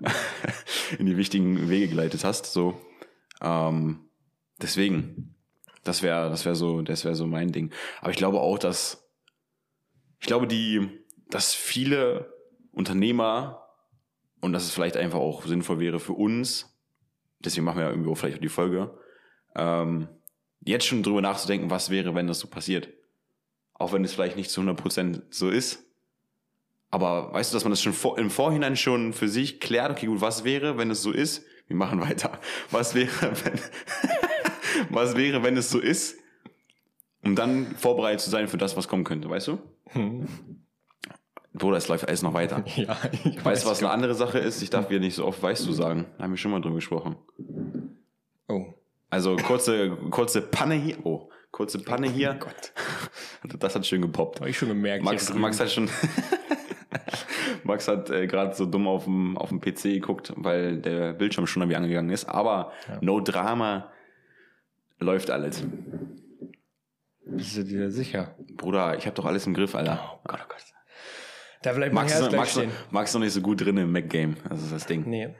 [0.99, 2.53] in die wichtigen Wege geleitet hast.
[2.53, 2.79] So.
[3.41, 4.09] Ähm,
[4.61, 5.35] deswegen,
[5.89, 7.71] das wäre, das wäre so, das wäre so mein Ding.
[7.99, 9.09] Aber ich glaube auch, dass
[10.19, 10.87] ich glaube, die,
[11.29, 12.33] dass viele
[12.71, 13.67] Unternehmer
[14.41, 16.77] und dass es vielleicht einfach auch sinnvoll wäre für uns,
[17.39, 18.97] deswegen machen wir ja irgendwie auch vielleicht auch die Folge,
[19.55, 20.07] ähm,
[20.61, 22.89] jetzt schon drüber nachzudenken, was wäre, wenn das so passiert.
[23.73, 25.85] Auch wenn es vielleicht nicht zu 100% so ist.
[26.91, 30.07] Aber weißt du, dass man das schon vor, im Vorhinein schon für sich klärt, okay,
[30.07, 31.45] gut, was wäre, wenn es so ist?
[31.67, 32.39] Wir machen weiter.
[32.71, 33.09] Was wäre,
[33.45, 33.59] wenn,
[34.89, 36.17] was wäre, wenn es so ist?
[37.23, 39.59] Um dann vorbereitet zu sein für das, was kommen könnte, weißt du?
[41.53, 42.63] Bruder, es läuft alles noch weiter.
[42.75, 44.61] Ja, ich Weißt du, was eine andere Sache ist?
[44.61, 46.05] Ich darf wieder nicht so oft weißt du sagen.
[46.17, 47.15] Da haben wir schon mal drüber gesprochen.
[48.47, 48.73] Oh.
[49.09, 50.97] Also kurze, kurze Panne hier.
[51.03, 52.37] Oh, kurze Panne hier.
[52.37, 52.73] Oh Gott.
[53.59, 54.41] Das hat schön gepoppt.
[54.41, 55.03] Habe ich schon gemerkt.
[55.03, 55.33] Max.
[55.33, 55.89] Max hat schon.
[57.63, 61.47] Max hat äh, gerade so dumm auf dem, auf dem PC geguckt, weil der Bildschirm
[61.47, 62.25] schon irgendwie angegangen ist.
[62.25, 63.91] Aber no Drama
[64.99, 65.63] läuft alles.
[67.25, 68.35] Bist du dir sicher?
[68.55, 69.99] Bruder, ich habe doch alles im Griff, Alter.
[70.15, 70.63] Oh Gott, oh Gott.
[71.61, 72.71] Da bleibt mein Max, Herz gleich stehen.
[72.89, 74.37] Max noch nicht so gut drin im Mac-Game.
[74.47, 75.03] Das ist das Ding.
[75.07, 75.35] Nee.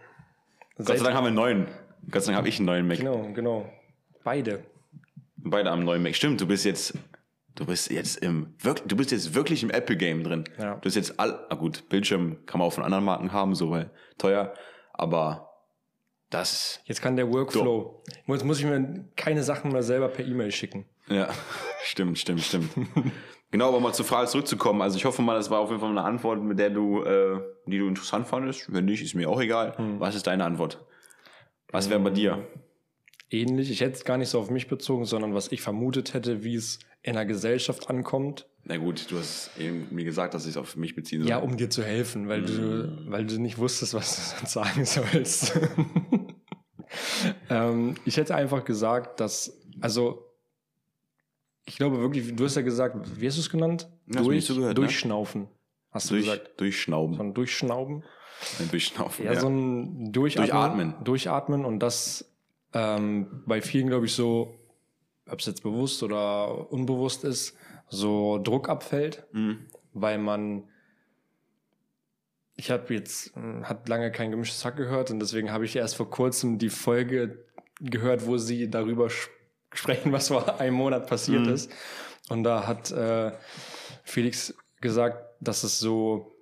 [0.77, 1.67] Gott sei Dank haben wir einen neuen.
[2.09, 2.97] Gott sei Dank habe ich einen neuen Mac.
[2.97, 3.69] Genau, genau.
[4.23, 4.63] Beide.
[5.37, 6.15] Beide haben einen neuen Mac.
[6.15, 6.97] Stimmt, du bist jetzt.
[7.55, 10.45] Du bist jetzt im du bist jetzt wirklich im Apple Game drin.
[10.57, 10.75] Ja.
[10.75, 13.71] Du bist jetzt all ah gut, Bildschirm kann man auch von anderen Marken haben, so
[13.71, 14.53] weil teuer,
[14.93, 15.48] aber
[16.29, 18.03] das Jetzt kann der Workflow.
[18.27, 20.85] Jetzt muss ich mir keine Sachen mehr selber per E-Mail schicken.
[21.07, 21.29] ja,
[21.83, 22.69] stimmt, stimmt, stimmt.
[23.51, 24.81] genau, aber mal zur Frage zurückzukommen.
[24.81, 27.39] Also ich hoffe mal, das war auf jeden Fall eine Antwort, mit der du äh,
[27.65, 28.71] die du interessant fandest.
[28.71, 29.77] Wenn nicht, ist mir auch egal.
[29.77, 29.99] Hm.
[29.99, 30.85] Was ist deine Antwort?
[31.71, 32.47] Was wäre bei dir?
[33.31, 33.69] Ähnlich.
[33.69, 36.55] Ich hätte es gar nicht so auf mich bezogen, sondern was ich vermutet hätte, wie
[36.55, 38.47] es in der Gesellschaft ankommt.
[38.65, 41.29] Na gut, du hast eben mir gesagt, dass ich es auf mich beziehen soll.
[41.29, 45.59] Ja, um dir zu helfen, weil du, weil du nicht wusstest, was du sagen sollst.
[47.49, 50.25] ähm, ich hätte einfach gesagt, dass, also,
[51.65, 53.87] ich glaube wirklich, du hast ja gesagt, wie hast du es genannt?
[54.07, 54.75] Ja, hast du nicht zugehört, ne?
[54.75, 55.47] durchschnaufen.
[55.91, 56.59] Hast du durch, gesagt?
[56.59, 57.15] durchschnauben.
[57.15, 58.03] So ein Durchschnauben.
[58.59, 59.25] Ein Durchschnaufen.
[59.25, 60.49] Ja, so ein Durchatmen.
[60.49, 61.03] Durchatmen.
[61.03, 62.28] Durchatmen und das
[62.73, 64.59] ähm, bei vielen, glaube ich, so,
[65.29, 67.55] ob es jetzt bewusst oder unbewusst ist,
[67.87, 69.65] so Druck abfällt, Mhm.
[69.93, 70.63] weil man
[72.55, 75.95] ich habe jetzt äh, hat lange kein gemischtes Hack gehört und deswegen habe ich erst
[75.95, 77.45] vor kurzem die Folge
[77.79, 79.07] gehört, wo sie darüber
[79.73, 81.53] sprechen, was vor einem Monat passiert Mhm.
[81.53, 81.71] ist.
[82.29, 83.31] Und da hat äh,
[84.03, 86.35] Felix gesagt, dass es so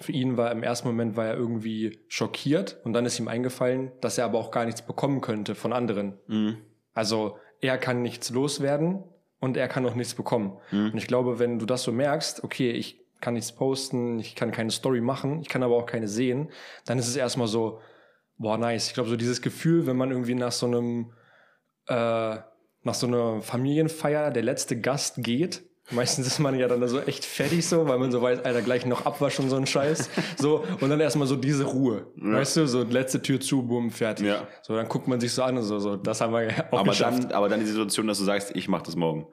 [0.00, 3.92] für ihn war im ersten Moment war er irgendwie schockiert und dann ist ihm eingefallen,
[4.00, 6.18] dass er aber auch gar nichts bekommen könnte von anderen.
[6.26, 6.58] Mhm.
[6.94, 9.04] Also er kann nichts loswerden
[9.40, 10.58] und er kann auch nichts bekommen.
[10.70, 10.92] Mhm.
[10.92, 14.52] Und ich glaube, wenn du das so merkst, okay, ich kann nichts posten, ich kann
[14.52, 16.50] keine Story machen, ich kann aber auch keine sehen,
[16.84, 17.80] dann ist es erstmal so,
[18.38, 18.88] boah, nice.
[18.88, 21.12] Ich glaube, so dieses Gefühl, wenn man irgendwie nach so einem,
[21.86, 22.36] äh,
[22.82, 27.24] nach so einer Familienfeier der letzte Gast geht, Meistens ist man ja dann so echt
[27.24, 30.10] fertig so, weil man so weiß, Alter, gleich noch Abwasch und so ein Scheiß.
[30.36, 32.08] So, und dann erstmal so diese Ruhe.
[32.16, 34.26] Weißt du, so letzte Tür zu, bumm, fertig.
[34.26, 34.48] Ja.
[34.62, 36.80] So, dann guckt man sich so an und so, so das haben wir ja auch
[36.80, 37.24] Aber geschafft.
[37.24, 39.28] dann, aber dann die Situation, dass du sagst, ich mach das morgen.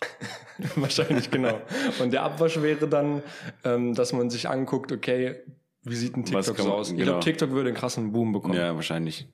[0.76, 1.60] Wahrscheinlich, genau.
[2.00, 3.22] Und der Abwasch wäre dann,
[3.64, 5.36] ähm, dass man sich anguckt, okay,
[5.82, 6.90] wie sieht ein TikTok so aus?
[6.90, 7.12] Ich genau.
[7.12, 8.54] glaube, TikTok würde einen krassen Boom bekommen.
[8.54, 9.28] Ja, wahrscheinlich.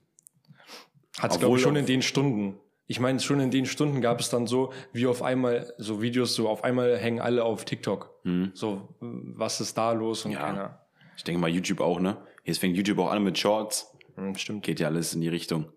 [1.19, 2.59] Hat es, glaube ich, schon in den Stunden.
[2.91, 6.35] Ich meine, schon in den Stunden gab es dann so, wie auf einmal, so Videos,
[6.35, 8.19] so auf einmal hängen alle auf TikTok.
[8.53, 10.39] So, was ist da los und Ja.
[10.41, 10.85] keiner.
[11.15, 12.17] Ich denke mal YouTube auch, ne?
[12.43, 13.95] Jetzt fängt YouTube auch an mit Shorts.
[14.15, 14.63] Hm, stimmt.
[14.65, 15.71] Geht ja alles in die Richtung.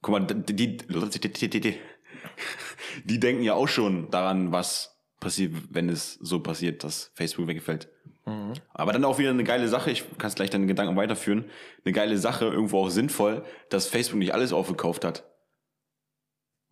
[0.00, 1.74] Guck mal, die, die, die, die, die,
[3.04, 7.90] die denken ja auch schon daran, was passiert, wenn es so passiert, dass Facebook wegfällt.
[8.72, 11.44] Aber dann auch wieder eine geile Sache, ich kann es gleich deine Gedanken weiterführen,
[11.84, 15.24] eine geile Sache, irgendwo auch sinnvoll, dass Facebook nicht alles aufgekauft hat.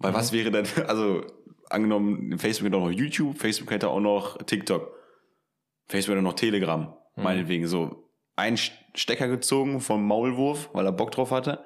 [0.05, 1.25] Weil was wäre denn, also
[1.71, 4.93] angenommen, Facebook hätte auch noch YouTube, Facebook hätte auch noch TikTok,
[5.87, 11.11] Facebook hätte noch Telegram, meinetwegen so ein St- Stecker gezogen vom Maulwurf, weil er Bock
[11.11, 11.65] drauf hatte,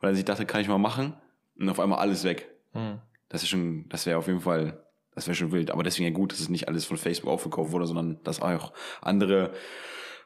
[0.00, 1.14] weil er sich dachte, kann ich mal machen,
[1.58, 2.48] und auf einmal alles weg.
[2.72, 3.00] Hm.
[3.28, 5.70] Das ist schon, das wäre auf jeden Fall, das wäre schon wild.
[5.70, 8.72] Aber deswegen ja gut, dass es nicht alles von Facebook aufgekauft wurde, sondern dass auch
[9.02, 9.52] andere,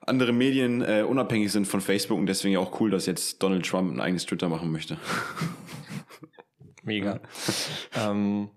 [0.00, 3.66] andere Medien äh, unabhängig sind von Facebook und deswegen ja auch cool, dass jetzt Donald
[3.66, 4.96] Trump ein eigenes Twitter machen möchte.
[6.84, 7.20] Mega.
[7.96, 8.48] ähm,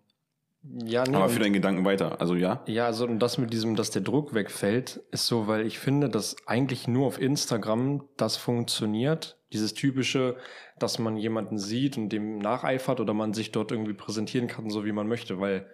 [0.83, 2.19] ja, nee, Aber für deinen Gedanken weiter.
[2.19, 2.61] Also ja.
[2.67, 6.09] Ja, also und das mit diesem, dass der Druck wegfällt, ist so, weil ich finde,
[6.09, 9.37] dass eigentlich nur auf Instagram das funktioniert.
[9.53, 10.35] Dieses typische,
[10.77, 14.83] dass man jemanden sieht und dem nacheifert oder man sich dort irgendwie präsentieren kann, so
[14.83, 15.67] wie man möchte, weil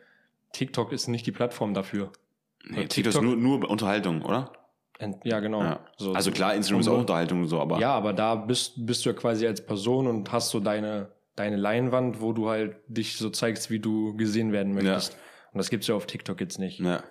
[0.51, 2.11] TikTok ist nicht die Plattform dafür.
[2.69, 4.53] Nee, TikTok- ist nur, nur Unterhaltung, oder?
[5.23, 5.61] Ja, genau.
[5.63, 5.79] Ja.
[5.97, 9.03] So, also klar, Instagram ist auch Unterhaltung und so, aber Ja, aber da bist, bist
[9.05, 13.17] du ja quasi als Person und hast so deine, deine Leinwand, wo du halt dich
[13.17, 15.17] so zeigst, wie du gesehen werden möchtest.
[15.51, 16.79] Und das gibt's ja auf TikTok jetzt nicht.
[16.79, 17.03] ja.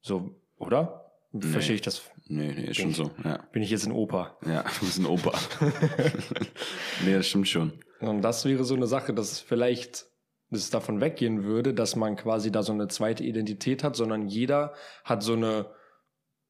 [0.00, 1.06] So, oder?
[1.40, 2.02] Verstehe ich das?
[2.26, 3.10] Nee, nee, ist schon so.
[3.24, 3.38] Ja.
[3.52, 4.38] Bin ich jetzt ein Opa?
[4.46, 5.32] Ja, du bist ein Opa.
[7.04, 7.72] nee, das stimmt schon.
[8.00, 10.06] Und das wäre so eine Sache, dass vielleicht
[10.50, 14.74] es davon weggehen würde, dass man quasi da so eine zweite Identität hat, sondern jeder
[15.04, 15.74] hat so eine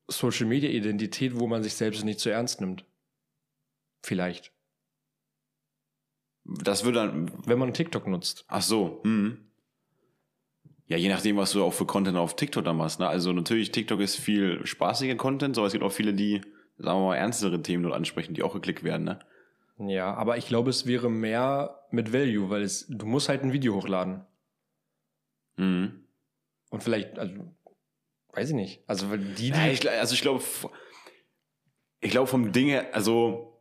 [0.08, 2.84] Social Media Identität, wo man sich selbst nicht zu ernst nimmt.
[4.02, 4.52] Vielleicht.
[6.48, 8.44] Das würde dann, Wenn man TikTok nutzt.
[8.48, 9.00] Ach so.
[9.04, 9.38] Mhm.
[10.88, 13.00] Ja, je nachdem, was du auch für Content auf TikTok dann machst.
[13.00, 13.08] Ne?
[13.08, 16.42] Also natürlich, TikTok ist viel spaßiger Content, aber es gibt auch viele, die,
[16.78, 19.04] sagen wir mal, ernstere Themen dort ansprechen, die auch geklickt werden.
[19.04, 19.18] Ne?
[19.78, 23.52] Ja, aber ich glaube, es wäre mehr mit Value, weil es, du musst halt ein
[23.52, 24.24] Video hochladen.
[25.56, 26.04] Mhm.
[26.70, 27.34] Und vielleicht, also,
[28.32, 28.84] weiß ich nicht.
[28.86, 30.42] Also, die, die Ja, ich, also ich glaube,
[32.00, 33.55] ich glaube vom Ding her, also,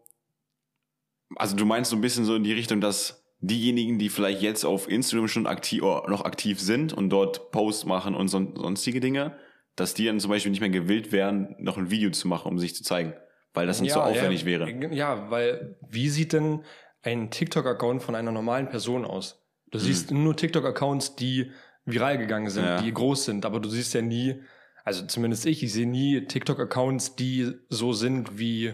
[1.35, 4.65] also du meinst so ein bisschen so in die Richtung, dass diejenigen, die vielleicht jetzt
[4.65, 8.99] auf Instagram schon aktiv, oder noch aktiv sind und dort Posts machen und son sonstige
[8.99, 9.37] Dinge,
[9.75, 12.59] dass die dann zum Beispiel nicht mehr gewillt wären, noch ein Video zu machen, um
[12.59, 13.13] sich zu zeigen,
[13.53, 14.93] weil das dann so aufwendig ja, wäre.
[14.93, 16.63] Ja, weil wie sieht denn
[17.03, 19.45] ein TikTok-Account von einer normalen Person aus?
[19.71, 21.51] Du siehst nur TikTok-Accounts, die
[21.85, 22.63] viral gegangen sind.
[22.63, 22.81] Ja.
[22.81, 24.41] die groß sind, aber du siehst ja nie,
[24.83, 28.73] also zumindest ich, ich sehe nie TikTok-Accounts, die so sind wie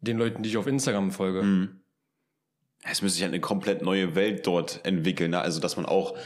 [0.00, 1.42] den Leuten, die ich auf Instagram folge.
[1.42, 1.80] Mhm.
[2.84, 5.30] Es müsste sich halt eine komplett neue Welt dort entwickeln.
[5.32, 5.40] Ne?
[5.40, 6.16] Also, dass man auch,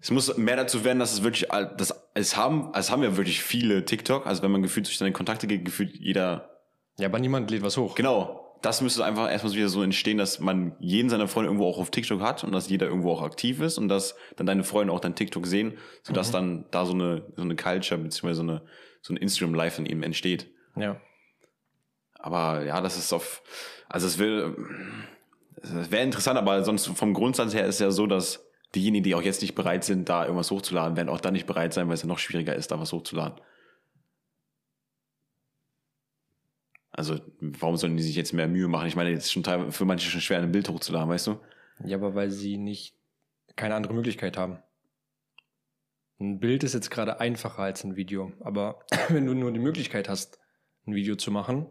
[0.00, 3.42] es muss mehr dazu werden, dass es wirklich, das, es haben, es haben ja wirklich
[3.42, 4.26] viele TikTok.
[4.26, 6.58] Also, wenn man gefühlt durch seine Kontakte geht, gefühlt jeder,
[6.98, 7.94] Ja, aber niemand lädt was hoch.
[7.94, 8.36] genau.
[8.62, 11.90] Das müsste einfach erstmal wieder so entstehen, dass man jeden seiner Freunde irgendwo auch auf
[11.90, 15.00] TikTok hat und dass jeder irgendwo auch aktiv ist und dass dann deine Freunde auch
[15.00, 16.32] dein TikTok sehen, sodass Mhm.
[16.32, 18.62] dann da so eine, so eine Culture beziehungsweise so eine,
[19.00, 20.50] so ein Instagram-Live in ihm entsteht.
[20.76, 21.00] Ja.
[22.18, 23.42] Aber ja, das ist auf,
[23.88, 24.54] also es will,
[25.62, 29.22] wäre interessant, aber sonst vom Grundsatz her ist es ja so, dass diejenigen, die auch
[29.22, 32.02] jetzt nicht bereit sind, da irgendwas hochzuladen, werden auch dann nicht bereit sein, weil es
[32.02, 33.40] ja noch schwieriger ist, da was hochzuladen.
[36.92, 38.88] Also, warum sollen die sich jetzt mehr Mühe machen?
[38.88, 41.40] Ich meine, jetzt ist schon teilweise für manche schon schwer, ein Bild hochzuladen, weißt du?
[41.84, 42.94] Ja, aber weil sie nicht
[43.56, 44.58] keine andere Möglichkeit haben.
[46.18, 50.08] Ein Bild ist jetzt gerade einfacher als ein Video, aber wenn du nur die Möglichkeit
[50.08, 50.38] hast,
[50.86, 51.66] ein Video zu machen,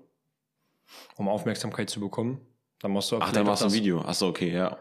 [1.15, 2.41] um Aufmerksamkeit zu bekommen,
[2.79, 3.73] dann machst du auch Ach, dann machst du ein.
[3.73, 4.03] Video.
[4.05, 4.77] Ach so, okay, ja.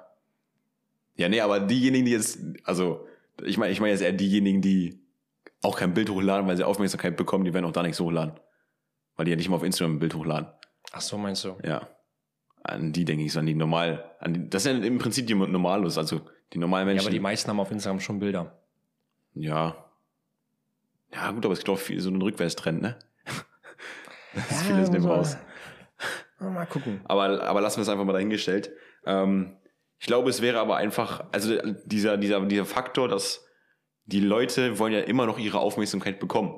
[1.16, 3.06] Ja, nee, aber diejenigen, die jetzt, also,
[3.44, 5.00] ich meine, ich meine jetzt eher diejenigen, die
[5.62, 8.38] auch kein Bild hochladen, weil sie Aufmerksamkeit bekommen, die werden auch da nichts hochladen.
[9.16, 10.48] Weil die ja nicht mal auf Instagram ein Bild hochladen.
[10.92, 11.56] Ach so, meinst du?
[11.64, 11.88] Ja.
[12.62, 15.34] An die denke ich, so an die normal, an die, das sind im Prinzip die
[15.34, 16.20] Normalos, also
[16.52, 17.06] die normalen Ja, Menschen.
[17.06, 18.56] aber die meisten haben auf Instagram schon Bilder.
[19.34, 19.76] ja.
[21.11, 22.98] Ja, gut, aber es gibt auch viel, so einen Rückwärtstrend, ne?
[24.34, 25.37] das ist Ja, vieles muss dem man- raus.
[26.38, 27.01] Mal gucken.
[27.05, 28.70] Aber, aber lassen wir es einfach mal dahingestellt.
[29.05, 29.57] Ähm,
[29.98, 33.44] ich glaube, es wäre aber einfach, also dieser, dieser, dieser Faktor, dass
[34.05, 36.55] die Leute wollen ja immer noch ihre Aufmerksamkeit bekommen.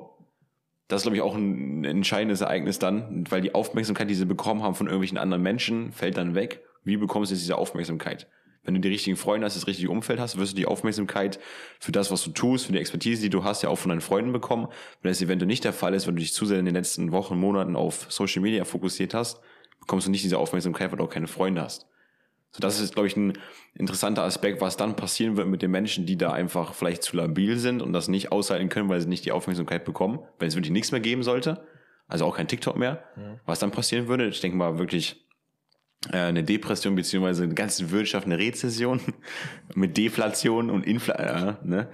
[0.87, 4.61] Das ist, glaube ich, auch ein entscheidendes Ereignis dann, weil die Aufmerksamkeit, die sie bekommen
[4.61, 6.63] haben von irgendwelchen anderen Menschen, fällt dann weg.
[6.83, 8.27] Wie bekommst du jetzt diese Aufmerksamkeit?
[8.63, 11.39] Wenn du die richtigen Freunde hast, das richtige Umfeld hast, wirst du die Aufmerksamkeit
[11.79, 14.01] für das, was du tust, für die Expertise, die du hast, ja auch von deinen
[14.01, 14.67] Freunden bekommen.
[15.01, 17.11] Wenn das eventuell nicht der Fall ist, wenn du dich zu sehr in den letzten
[17.11, 19.41] Wochen, Monaten auf Social Media fokussiert hast,
[19.81, 21.87] bekommst du nicht diese Aufmerksamkeit, weil du auch keine Freunde hast.
[22.51, 23.37] So, das ist, glaube ich, ein
[23.75, 27.57] interessanter Aspekt, was dann passieren wird mit den Menschen, die da einfach vielleicht zu labil
[27.57, 30.71] sind und das nicht aushalten können, weil sie nicht die Aufmerksamkeit bekommen, wenn es wirklich
[30.71, 31.65] nichts mehr geben sollte,
[32.07, 33.03] also auch kein TikTok mehr,
[33.45, 34.27] was dann passieren würde.
[34.27, 35.25] Ich denke mal wirklich
[36.11, 38.99] äh, eine Depression beziehungsweise eine ganze Wirtschaft, eine Rezession
[39.73, 41.57] mit Deflation und Inflation.
[41.63, 41.89] Äh, ne?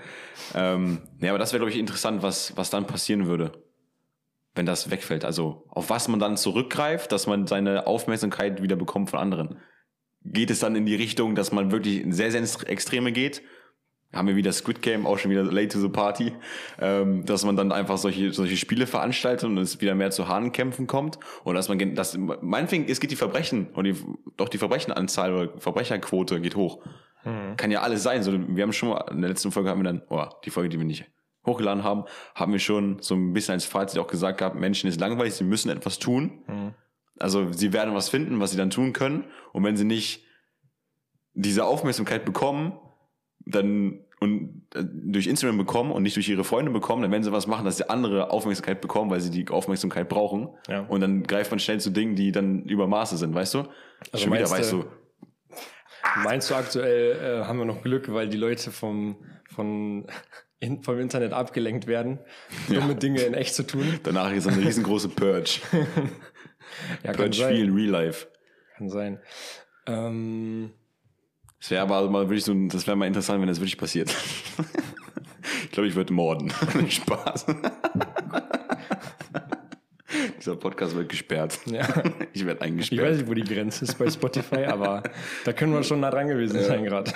[0.55, 3.51] ähm, ja, aber das wäre, glaube ich, interessant, was, was dann passieren würde
[4.57, 5.23] wenn das wegfällt.
[5.23, 9.57] Also auf was man dann zurückgreift, dass man seine Aufmerksamkeit wieder bekommt von anderen.
[10.23, 13.41] Geht es dann in die Richtung, dass man wirklich in sehr, sehr ins Extreme geht?
[14.13, 16.33] Haben wir wieder Squid Game, auch schon wieder late to the party,
[16.79, 20.87] ähm, dass man dann einfach solche, solche Spiele veranstaltet und es wieder mehr zu Hahnenkämpfen
[20.87, 23.95] kommt und dass man, dass, meinetwegen, es geht die Verbrechen und die,
[24.37, 26.81] doch die Verbrechenanzahl oder Verbrecherquote geht hoch.
[27.57, 28.23] Kann ja alles sein.
[28.23, 30.69] So, wir haben schon mal, in der letzten Folge haben wir dann, oh, die Folge,
[30.69, 31.05] die wir nicht
[31.47, 32.03] hochgeladen haben,
[32.35, 35.43] haben wir schon so ein bisschen als Fazit auch gesagt gehabt, Menschen ist langweilig, sie
[35.43, 36.73] müssen etwas tun.
[37.19, 39.25] Also sie werden was finden, was sie dann tun können.
[39.53, 40.23] Und wenn sie nicht
[41.33, 42.73] diese Aufmerksamkeit bekommen,
[43.45, 47.31] dann und äh, durch Instagram bekommen und nicht durch ihre Freunde bekommen, dann werden sie
[47.31, 50.49] was machen, dass sie andere Aufmerksamkeit bekommen, weil sie die Aufmerksamkeit brauchen.
[50.67, 50.81] Ja.
[50.81, 53.59] Und dann greift man schnell zu Dingen, die dann über Maße sind, weißt du?
[54.11, 54.87] Also Schon wieder, meinst weißt du- du,
[56.23, 59.17] Meinst du aktuell äh, haben wir noch Glück, weil die Leute vom,
[59.53, 60.07] von,
[60.59, 62.19] in, vom Internet abgelenkt werden,
[62.67, 63.99] dumme Dinge in echt zu tun?
[64.03, 65.59] danach ist eine riesengroße Purge.
[67.03, 68.27] Ja, kann Purge viel in Real Life.
[68.77, 69.19] Kann sein.
[69.87, 70.71] Ähm,
[71.59, 74.13] Das wäre aber mal wirklich so, das wäre mal interessant, wenn das wirklich passiert.
[75.63, 76.51] ich glaube, ich würde morden.
[76.89, 77.45] Spaß.
[80.39, 81.59] Dieser Podcast wird gesperrt.
[81.65, 81.87] ja.
[82.33, 83.01] Ich werde Ich eingesperrt.
[83.09, 85.03] weiß nicht, wo die Grenze ist bei Spotify, aber
[85.45, 87.11] da können wir schon nah dran gewesen sein gerade.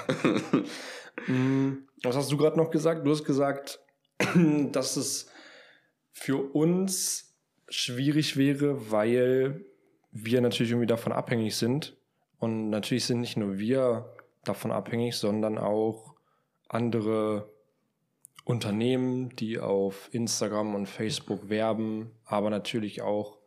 [1.28, 1.72] Mm,
[2.04, 3.06] Was hast du gerade noch gesagt?
[3.06, 3.80] Du hast gesagt,
[4.72, 5.30] dass es
[6.12, 7.36] für uns
[7.70, 9.66] schwierig wäre, weil
[10.12, 11.98] wir natürlich irgendwie davon abhängig sind.
[12.40, 16.16] Und natürlich sind nicht nur wir davon abhängig, sondern auch
[16.68, 17.50] andere
[18.44, 23.38] Unternehmen, die auf Instagram und Facebook werben, aber natürlich auch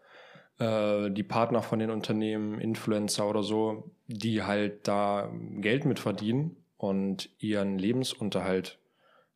[0.58, 6.63] äh, die Partner von den Unternehmen, Influencer oder so, die halt da Geld mit verdienen
[6.76, 8.78] und ihren Lebensunterhalt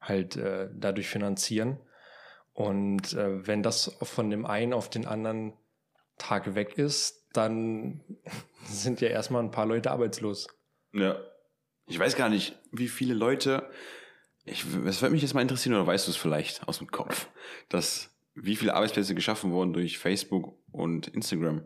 [0.00, 1.78] halt äh, dadurch finanzieren.
[2.52, 5.52] Und äh, wenn das von dem einen auf den anderen
[6.18, 8.00] Tag weg ist, dann
[8.64, 10.48] sind ja erstmal ein paar Leute arbeitslos.
[10.92, 11.16] Ja.
[11.86, 13.70] Ich weiß gar nicht, wie viele Leute,
[14.44, 17.28] ich, es würde mich jetzt mal interessieren, oder weißt du es vielleicht aus dem Kopf,
[17.70, 21.62] dass wie viele Arbeitsplätze geschaffen wurden durch Facebook und Instagram?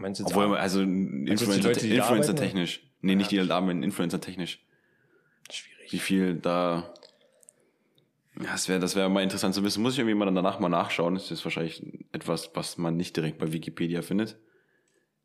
[0.00, 2.34] Meinst du jetzt Obwohl, Ar- also da Influencer.
[3.02, 4.64] Nee, nicht die da arbeiten, Influencer technisch.
[5.50, 5.92] Schwierig.
[5.92, 6.94] Wie viel da.
[8.38, 9.82] Ja, das wäre das wäre mal interessant zu wissen.
[9.82, 11.14] Muss ich irgendwie mal dann danach mal nachschauen.
[11.14, 11.82] Das ist wahrscheinlich
[12.12, 14.38] etwas, was man nicht direkt bei Wikipedia findet.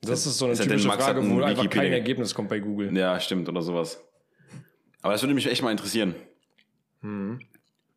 [0.02, 2.50] Das ist so eine Ist ja typische Max Frage, wo ein einfach kein Ergebnis kommt
[2.50, 2.96] bei Google.
[2.96, 4.04] Ja, stimmt, oder sowas.
[5.02, 6.16] Aber das würde mich echt mal interessieren.
[7.02, 7.40] Mhm.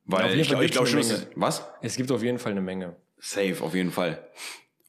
[0.04, 1.66] Weil jeden ich glaube ich glaub gibt's schon, was?
[1.82, 2.96] Es gibt auf jeden Fall eine Menge.
[3.18, 4.24] Safe, auf jeden Fall.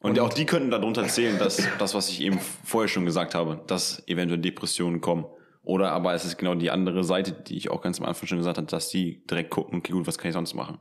[0.01, 3.61] Und, auch die könnten darunter zählen, dass das, was ich eben vorher schon gesagt habe,
[3.67, 5.25] dass eventuell Depressionen kommen.
[5.63, 8.37] Oder aber es ist genau die andere Seite, die ich auch ganz am Anfang schon
[8.37, 10.79] gesagt habe, dass die direkt gucken, okay, gut, was kann ich sonst machen?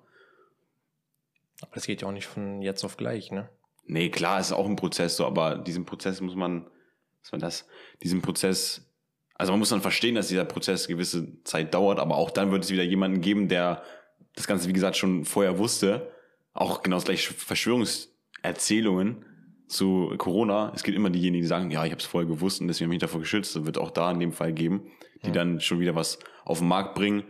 [1.60, 3.50] Aber das geht ja auch nicht von jetzt auf gleich, ne?
[3.84, 6.70] Nee, klar, es ist auch ein Prozess so, aber diesen Prozess muss man,
[7.22, 7.66] was war das?
[8.02, 8.88] Diesen Prozess,
[9.34, 12.64] also man muss dann verstehen, dass dieser Prozess gewisse Zeit dauert, aber auch dann wird
[12.64, 13.82] es wieder jemanden geben, der
[14.36, 16.12] das Ganze, wie gesagt, schon vorher wusste.
[16.52, 17.32] Auch genau das gleiche
[18.42, 19.24] Verschwörungserzählungen
[19.66, 20.72] zu Corona.
[20.74, 22.94] Es gibt immer diejenigen, die sagen, ja, ich habe es vorher gewusst und deswegen habe
[22.94, 23.54] ich mich davor geschützt.
[23.54, 24.90] Das wird auch da in dem Fall geben,
[25.24, 27.24] die dann schon wieder was auf den Markt bringen,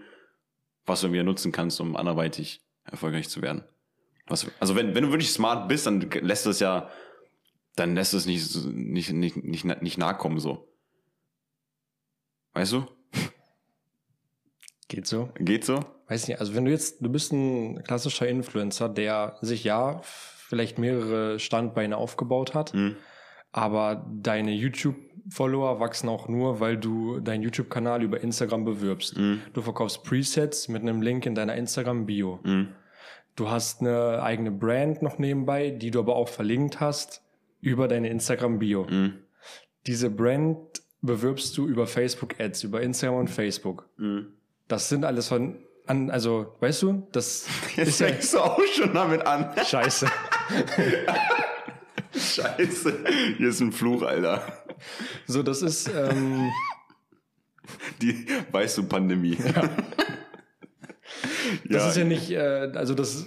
[0.87, 3.65] was du wieder nutzen kannst, um anderweitig erfolgreich zu werden.
[4.29, 6.91] Was, also wenn, wenn du wirklich smart bist, dann lässt du es ja,
[7.77, 10.69] dann lässt du es nicht, nicht, nicht, nicht, nicht nahe kommen, so.
[12.53, 12.87] Weißt du?
[14.89, 15.31] Geht so.
[15.39, 15.85] Geht so?
[16.07, 20.03] Weiß nicht, also wenn du jetzt, du bist ein klassischer Influencer, der sich ja
[20.49, 22.97] vielleicht mehrere Standbeine aufgebaut hat, Hm.
[23.53, 29.17] aber deine YouTube-Follower wachsen auch nur, weil du deinen YouTube-Kanal über Instagram bewirbst.
[29.17, 29.43] Hm.
[29.53, 32.41] Du verkaufst Presets mit einem Link in deiner Instagram-Bio.
[32.43, 32.69] Hm.
[33.37, 37.23] Du hast eine eigene Brand noch nebenbei, die du aber auch verlinkt hast
[37.61, 38.89] über deine Instagram-Bio.
[38.89, 39.15] Hm.
[39.87, 40.59] Diese Brand
[41.03, 43.89] bewirbst du über Facebook-Ads, über Instagram und Facebook.
[43.99, 44.33] Hm.
[44.67, 48.61] Das sind alles von, an, also, weißt du, das Jetzt ist ja fängst du auch
[48.75, 49.51] schon damit an.
[49.65, 50.07] scheiße.
[52.17, 53.05] Scheiße.
[53.37, 54.65] Hier ist ein Fluch, Alter.
[55.27, 56.51] So, das ist, ähm,
[58.01, 59.37] Die, weißt du, Pandemie.
[61.69, 63.27] das ist ja nicht, äh, also das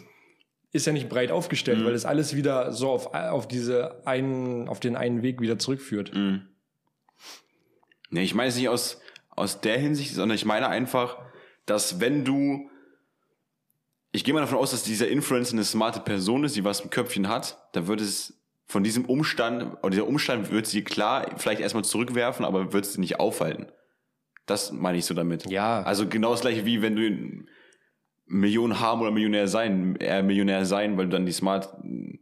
[0.71, 1.86] ist ja nicht breit aufgestellt, Mhm.
[1.86, 6.13] weil das alles wieder so auf, auf diese einen, auf den einen Weg wieder zurückführt.
[6.15, 6.47] Mhm.
[8.10, 11.17] Nee, ich meine es nicht aus, aus der Hinsicht, sondern ich meine einfach,
[11.65, 12.69] dass wenn du.
[14.12, 16.89] Ich gehe mal davon aus, dass dieser Influencer eine smarte Person ist, die was im
[16.89, 21.62] Köpfchen hat, dann wird es von diesem Umstand, oder dieser Umstand wird sie klar vielleicht
[21.62, 23.67] erstmal zurückwerfen, aber wird sie nicht aufhalten.
[24.45, 25.50] Das meine ich so damit.
[25.50, 25.84] Ja.
[25.84, 27.45] Also genau das gleiche wie wenn du
[28.26, 31.69] Millionen haben oder Millionär sein, eher Millionär sein, weil du dann die Smart,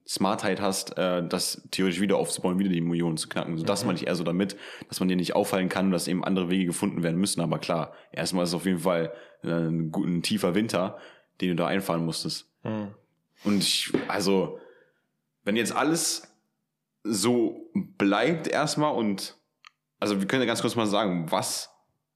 [0.08, 3.58] Smartheit hast, äh, das theoretisch wieder aufzubauen, wieder die Millionen zu knacken.
[3.58, 6.08] So, das meine ich eher so damit, dass man dir nicht auffallen kann und dass
[6.08, 7.42] eben andere Wege gefunden werden müssen.
[7.42, 10.98] Aber klar, erstmal ist es auf jeden Fall äh, ein, ein tiefer Winter,
[11.42, 12.52] den du da einfahren musstest.
[12.64, 12.94] Mhm.
[13.44, 14.60] Und ich, also,
[15.44, 16.24] wenn jetzt alles
[17.04, 19.38] so bleibt erstmal und,
[20.00, 21.70] also wir können ja ganz kurz mal sagen, was,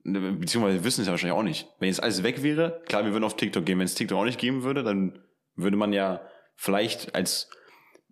[0.03, 1.69] beziehungsweise wir wissen es ja wahrscheinlich auch nicht.
[1.79, 3.79] Wenn jetzt alles weg wäre, klar, wir würden auf TikTok gehen.
[3.79, 5.19] Wenn es TikTok auch nicht geben würde, dann
[5.55, 6.21] würde man ja
[6.55, 7.49] vielleicht als,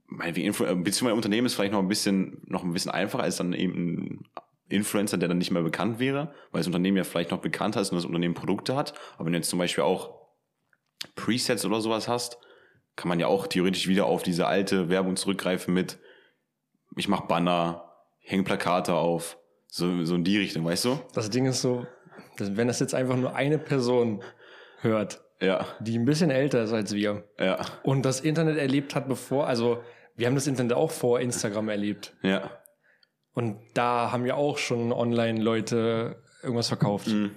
[0.07, 3.53] meinetwegen Influ beziehungsweise Unternehmen ist vielleicht noch ein bisschen, noch ein bisschen einfacher als dann
[3.53, 4.29] eben ein
[4.69, 7.91] Influencer, der dann nicht mehr bekannt wäre, weil das Unternehmen ja vielleicht noch bekannter ist
[7.91, 8.93] und das Unternehmen Produkte hat.
[9.15, 10.20] Aber wenn du jetzt zum Beispiel auch
[11.15, 12.37] Presets oder sowas hast,
[12.95, 15.99] kann man ja auch theoretisch wieder auf diese alte Werbung zurückgreifen mit
[16.97, 19.37] ich mach Banner, hänge Plakate auf,
[19.67, 20.99] so, so in die Richtung, weißt du?
[21.13, 21.85] Das Ding ist so,
[22.37, 24.23] wenn das jetzt einfach nur eine Person
[24.81, 29.07] hört, Ja, die ein bisschen älter ist als wir ja, und das Internet erlebt hat,
[29.07, 29.81] bevor, also
[30.15, 32.15] wir haben das Internet auch vor Instagram erlebt.
[32.21, 32.51] ja.
[33.33, 37.07] Und da haben ja auch schon online Leute irgendwas verkauft.
[37.07, 37.31] Mhm.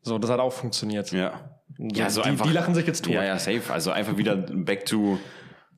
[0.00, 1.10] So, das hat auch funktioniert.
[1.10, 1.57] Ja.
[1.78, 3.14] Ja, so die, einfach- die lachen sich jetzt tot.
[3.14, 3.72] Ja, ja, safe.
[3.72, 5.18] Also einfach wieder back to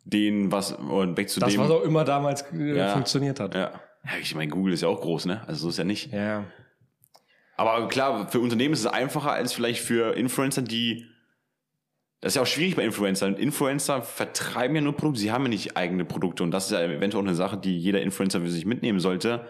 [0.05, 1.61] den, was, oder back zu Das, dem.
[1.61, 2.89] was auch immer damals äh, Ja.
[2.89, 3.55] funktioniert hat.
[3.55, 3.71] ja.
[4.05, 5.43] ja, ich meine, Google ist ja auch groß, ne?
[5.47, 6.13] Also so ist ja nicht.
[6.13, 6.45] Ja.
[7.57, 11.07] Aber klar, für Unternehmen ist es einfacher als vielleicht für Influencer, die.
[12.23, 13.35] Das ist ja auch schwierig bei Influencern.
[13.37, 16.43] Influencer vertreiben ja nur Produkte, sie haben ja nicht eigene Produkte.
[16.43, 19.47] Und das ist ja eventuell auch eine Sache, die jeder Influencer für sich mitnehmen sollte,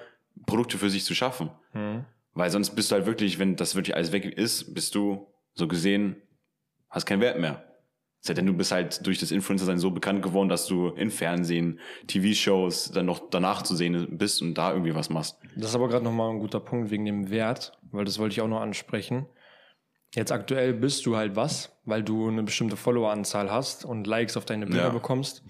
[0.46, 1.50] Produkte für sich zu schaffen.
[1.72, 2.04] Mhm.
[2.34, 5.66] Weil sonst bist du halt wirklich, wenn das wirklich alles weg ist, bist du so
[5.66, 6.14] gesehen,
[6.90, 7.64] hast keinen Wert mehr.
[8.22, 11.80] Sei denn du bist halt durch das Influencer-Sein so bekannt geworden, dass du in Fernsehen,
[12.06, 15.38] TV-Shows dann noch danach zu sehen bist und da irgendwie was machst.
[15.56, 18.42] Das ist aber gerade nochmal ein guter Punkt wegen dem Wert, weil das wollte ich
[18.42, 19.26] auch noch ansprechen.
[20.14, 24.44] Jetzt aktuell bist du halt was, weil du eine bestimmte Followeranzahl hast und Likes auf
[24.44, 24.88] deine Bilder Ja.
[24.90, 25.42] bekommst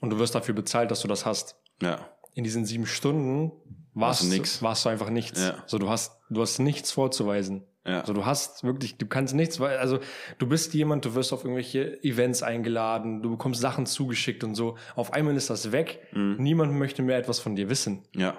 [0.00, 1.56] und du wirst dafür bezahlt, dass du das hast.
[1.82, 2.00] Ja.
[2.34, 3.52] In diesen sieben Stunden
[3.94, 4.62] warst, Warst du nix.
[4.62, 5.40] warst du einfach nichts.
[5.40, 5.62] Ja.
[5.66, 7.64] So, du hast, du hast nichts vorzuweisen.
[7.88, 8.00] Ja.
[8.00, 9.98] Also du hast wirklich, du kannst nichts, weil, also
[10.38, 14.76] du bist jemand, du wirst auf irgendwelche Events eingeladen, du bekommst Sachen zugeschickt und so.
[14.94, 16.06] Auf einmal ist das weg.
[16.12, 16.36] Mhm.
[16.38, 18.36] Niemand möchte mehr etwas von dir wissen, Ja.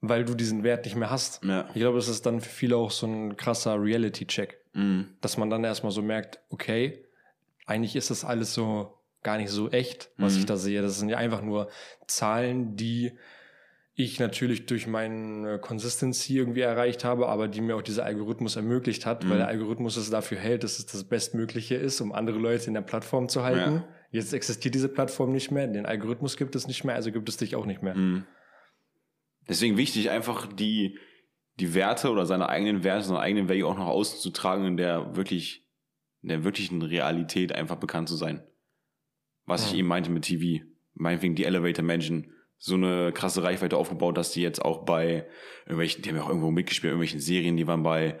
[0.00, 1.44] weil du diesen Wert nicht mehr hast.
[1.44, 1.68] Ja.
[1.74, 5.08] Ich glaube, es ist dann für viele auch so ein krasser Reality-Check, Mhm.
[5.20, 7.04] dass man dann erstmal so merkt, okay,
[7.66, 10.38] eigentlich ist das alles so gar nicht so echt, was Mhm.
[10.40, 10.80] ich da sehe.
[10.82, 11.68] Das sind ja einfach nur
[12.06, 13.12] Zahlen, die
[13.98, 19.06] ich natürlich durch meine Consistency irgendwie erreicht habe, aber die mir auch dieser Algorithmus ermöglicht
[19.06, 19.30] hat, Mhm.
[19.30, 22.74] weil der Algorithmus es dafür hält, dass es das Bestmögliche ist, um andere Leute in
[22.74, 23.76] der Plattform zu halten.
[23.76, 23.88] Ja.
[24.10, 27.38] Jetzt existiert diese Plattform nicht mehr, den Algorithmus gibt es nicht mehr, also gibt es
[27.38, 27.94] dich auch nicht mehr.
[27.96, 28.26] Mhm.
[29.48, 30.98] Deswegen wichtig, einfach die,
[31.58, 34.76] die Werte oder seine eigenen Werte, seine eigenen Value auch nach außen zu tragen, in
[34.76, 35.66] der wirklich,
[36.22, 38.42] in der wirklichen Realität einfach bekannt zu sein.
[39.46, 39.78] Was ich Ja.
[39.78, 40.64] eben meinte mit TV.
[40.94, 42.32] Meinetwegen die Elevator Mansion.
[42.58, 45.26] So eine krasse Reichweite aufgebaut, dass die jetzt auch bei
[45.64, 48.18] irgendwelchen, die haben ja auch irgendwo mitgespielt, irgendwelchen Serien, die waren bei,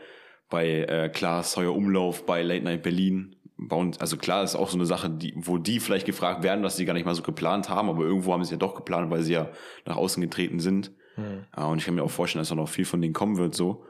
[0.50, 3.36] bei äh, Klaas Heuer Umlauf, bei Late Night Berlin.
[3.58, 6.62] Bauen, also klar, das ist auch so eine Sache, die, wo die vielleicht gefragt werden,
[6.62, 9.10] was sie gar nicht mal so geplant haben, aber irgendwo haben sie ja doch geplant,
[9.10, 9.50] weil sie ja
[9.86, 10.92] nach außen getreten sind.
[11.14, 11.46] Hm.
[11.56, 13.54] Ja, und ich kann mir auch vorstellen, dass da noch viel von denen kommen wird,
[13.54, 13.86] so.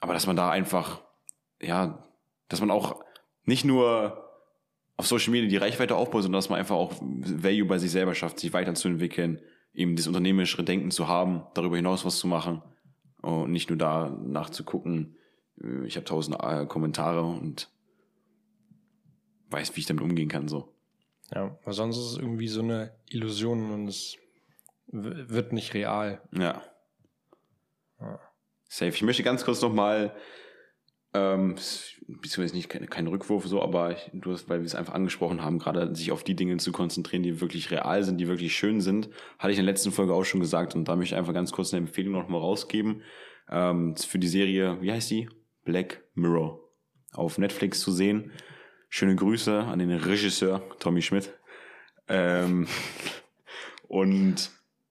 [0.00, 1.02] Aber dass man da einfach,
[1.60, 2.02] ja,
[2.48, 3.00] dass man auch
[3.44, 4.29] nicht nur
[5.00, 8.14] auf Social Media die Reichweite aufbaut, sondern dass man einfach auch Value bei sich selber
[8.14, 9.40] schafft, sich weiterzuentwickeln,
[9.72, 12.62] eben das unternehmerische Denken zu haben, darüber hinaus was zu machen
[13.22, 15.16] und nicht nur da nachzugucken,
[15.62, 17.70] äh, ich habe tausend äh, Kommentare und
[19.48, 20.74] weiß, wie ich damit umgehen kann, so.
[21.34, 24.18] Ja, weil sonst ist es irgendwie so eine Illusion und es
[24.88, 26.20] wird nicht real.
[26.32, 26.62] Ja.
[28.00, 28.20] Ja.
[28.68, 28.90] Safe.
[28.90, 30.14] Ich möchte ganz kurz nochmal,
[31.12, 31.56] ähm,
[32.06, 35.42] beziehungsweise nicht kein, kein Rückwurf so, aber ich, du hast, weil wir es einfach angesprochen
[35.42, 38.80] haben, gerade sich auf die Dinge zu konzentrieren, die wirklich real sind, die wirklich schön
[38.80, 39.08] sind,
[39.38, 41.50] hatte ich in der letzten Folge auch schon gesagt und da möchte ich einfach ganz
[41.52, 43.02] kurz eine Empfehlung nochmal rausgeben,
[43.50, 45.28] ähm, für die Serie, wie heißt die?
[45.64, 46.60] Black Mirror.
[47.12, 48.30] Auf Netflix zu sehen.
[48.88, 51.32] Schöne Grüße an den Regisseur Tommy Schmidt.
[52.08, 52.68] Ähm,
[53.88, 54.50] und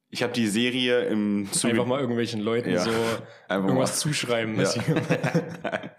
[0.09, 2.79] ich habe die Serie im Zuge Einfach mal irgendwelchen Leuten Ja.
[2.79, 2.91] so
[3.49, 3.95] irgendwas mal.
[4.11, 4.59] zuschreiben.
[4.59, 4.69] Ja.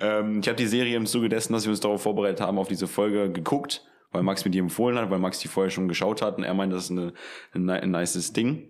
[0.00, 2.68] ähm, ich habe die Serie im Zuge dessen, dass wir uns darauf vorbereitet haben, auf
[2.68, 6.22] diese Folge geguckt, weil Max mir die empfohlen hat, weil Max die vorher schon geschaut
[6.22, 7.12] hat und er meint, das ist eine,
[7.52, 8.68] ein, ein nices Ding.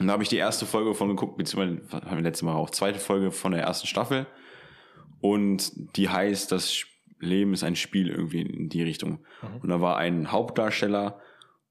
[0.00, 2.54] Und da habe ich die erste Folge von geguckt, beziehungsweise was haben wir letztes Mal
[2.54, 4.26] auch, zweite Folge von der ersten Staffel.
[5.20, 6.84] Und die heißt, das
[7.20, 9.20] Leben ist ein Spiel irgendwie in die Richtung.
[9.62, 11.20] Und da war ein Hauptdarsteller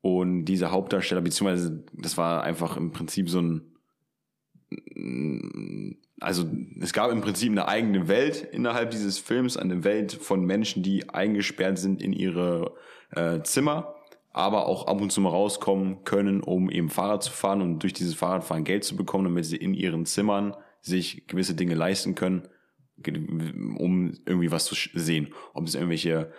[0.02, 3.68] und dieser Hauptdarsteller, beziehungsweise das war einfach im Prinzip so ein
[6.22, 6.45] also
[6.80, 11.09] es gab im Prinzip eine eigene Welt innerhalb dieses Films, eine Welt von Menschen, die
[11.09, 12.76] eingesperrt sind in ihre
[13.09, 13.95] äh, Zimmer,
[14.32, 17.93] aber auch ab und zu mal rauskommen können, um eben Fahrrad zu fahren und durch
[17.93, 22.47] dieses Fahrradfahren Geld zu bekommen, damit sie in ihren Zimmern sich gewisse Dinge leisten können,
[23.03, 25.34] um irgendwie was zu sehen.
[25.55, 26.32] Ob es irgendwelche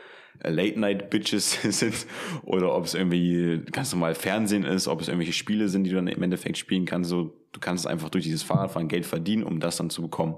[0.42, 2.06] Late-Night-Bitches sind
[2.42, 5.96] oder ob es irgendwie ganz normal Fernsehen ist, ob es irgendwelche Spiele sind, die du
[5.96, 7.10] dann im Endeffekt spielen kannst.
[7.10, 10.36] So, du kannst einfach durch dieses Fahrradfahren Geld verdienen, um das dann zu bekommen.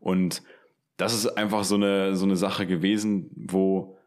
[0.00, 0.42] Und
[0.96, 3.98] das ist einfach so eine, so eine Sache gewesen, wo,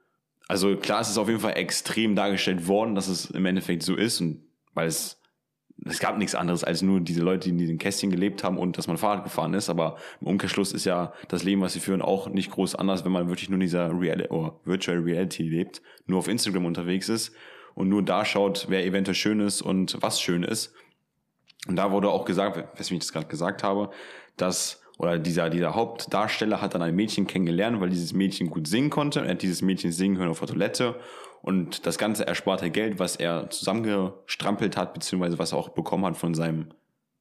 [0.48, 3.96] also klar, es ist auf jeden Fall extrem dargestellt worden, dass es im Endeffekt so
[3.96, 5.17] ist und weil es,
[5.90, 8.78] es gab nichts anderes als nur diese Leute, die in diesen Kästchen gelebt haben und
[8.78, 12.02] dass man Fahrrad gefahren ist, aber im Umkehrschluss ist ja das Leben, was sie führen,
[12.02, 15.82] auch nicht groß anders, wenn man wirklich nur in dieser Real oder Virtual Reality lebt,
[16.06, 17.34] nur auf Instagram unterwegs ist
[17.76, 20.74] und nur da schaut, wer eventuell schön ist und was schön ist.
[21.68, 23.92] Und da wurde auch gesagt, weswegen ich das gerade gesagt habe,
[24.36, 28.90] dass, oder dieser, dieser Hauptdarsteller hat dann ein Mädchen kennengelernt, weil dieses Mädchen gut singen
[28.90, 29.22] konnte.
[29.22, 30.96] Er hat dieses Mädchen singen hören auf der Toilette.
[31.48, 36.18] Und das ganze ersparte Geld, was er zusammengestrampelt hat, beziehungsweise was er auch bekommen hat
[36.18, 36.74] von seinem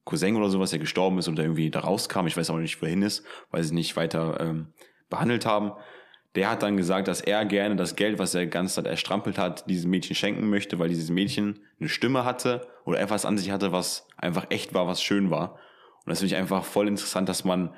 [0.03, 2.81] Cousin oder sowas, der gestorben ist und der irgendwie da rauskam, ich weiß auch nicht,
[2.81, 4.73] wohin ist, weil sie nicht weiter ähm,
[5.09, 5.71] behandelt haben,
[6.35, 9.37] der hat dann gesagt, dass er gerne das Geld, was er die ganze Zeit erstrampelt
[9.37, 13.51] hat, diesem Mädchen schenken möchte, weil dieses Mädchen eine Stimme hatte oder etwas an sich
[13.51, 15.53] hatte, was einfach echt war, was schön war.
[16.03, 17.73] Und das finde ich einfach voll interessant, dass man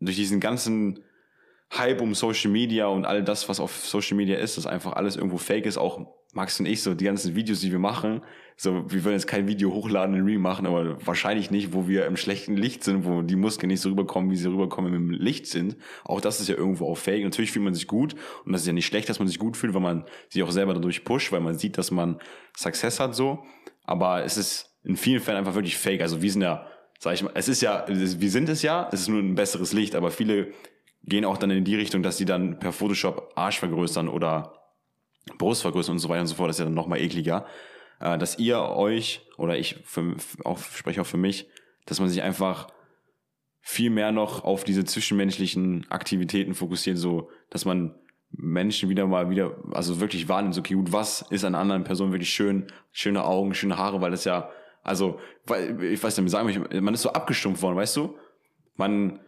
[0.00, 1.04] durch diesen ganzen
[1.76, 5.16] Hype um Social Media und all das, was auf Social Media ist, dass einfach alles
[5.16, 8.22] irgendwo fake ist, auch Max und ich, so die ganzen Videos, die wir machen,
[8.60, 12.06] so, wir wollen jetzt kein Video hochladen und Re machen, aber wahrscheinlich nicht, wo wir
[12.06, 15.46] im schlechten Licht sind, wo die Muskeln nicht so rüberkommen, wie sie rüberkommen im Licht
[15.46, 15.76] sind.
[16.04, 17.22] Auch das ist ja irgendwo auch fake.
[17.22, 19.56] Natürlich fühlt man sich gut und das ist ja nicht schlecht, dass man sich gut
[19.56, 22.18] fühlt, weil man sich auch selber dadurch pusht, weil man sieht, dass man
[22.56, 23.44] Success hat so.
[23.84, 26.02] Aber es ist in vielen Fällen einfach wirklich fake.
[26.02, 26.66] Also wir sind ja,
[26.98, 29.72] sag ich mal, es ist ja, wir sind es ja, es ist nur ein besseres
[29.72, 30.52] Licht, aber viele
[31.04, 34.54] gehen auch dann in die Richtung, dass die dann per Photoshop Arsch vergrößern oder
[35.38, 36.48] Brust vergrößern und so weiter und so fort.
[36.48, 37.46] Das ist ja dann nochmal ekliger.
[38.00, 41.48] Äh, dass ihr euch, oder ich für, auch, spreche auch für mich,
[41.86, 42.68] dass man sich einfach
[43.60, 47.94] viel mehr noch auf diese zwischenmenschlichen Aktivitäten fokussiert, so dass man
[48.30, 52.12] Menschen wieder mal wieder, also wirklich wahrnimmt, so, okay, gut, was ist an anderen Personen
[52.12, 54.50] wirklich schön, schöne Augen, schöne Haare, weil das ja,
[54.82, 58.16] also, weil, ich weiß nicht, sagen wir, man ist so abgestumpft worden, weißt du?
[58.76, 59.20] Man,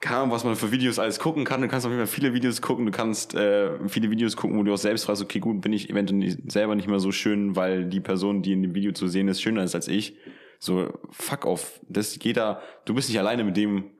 [0.00, 1.62] kann, was man für Videos alles gucken kann.
[1.62, 2.84] Du kannst auf jeden Fall viele Videos gucken.
[2.86, 5.88] Du kannst äh, viele Videos gucken, wo du auch selbst fragst, okay, gut, bin ich
[5.90, 9.08] eventuell nicht, selber nicht mehr so schön, weil die Person, die in dem Video zu
[9.08, 10.16] sehen ist, schöner ist als ich.
[10.58, 11.80] So, fuck off.
[11.88, 13.90] Das geht da, du bist nicht alleine mit dem,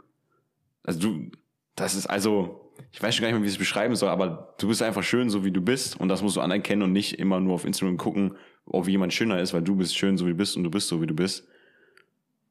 [0.83, 1.31] also du,
[1.75, 4.55] das ist also, ich weiß schon gar nicht mehr, wie ich es beschreiben soll, aber
[4.59, 7.19] du bist einfach schön, so wie du bist und das musst du anerkennen und nicht
[7.19, 8.37] immer nur auf Instagram gucken,
[8.67, 10.89] ob jemand schöner ist, weil du bist schön, so wie du bist und du bist
[10.89, 11.47] so, wie du bist.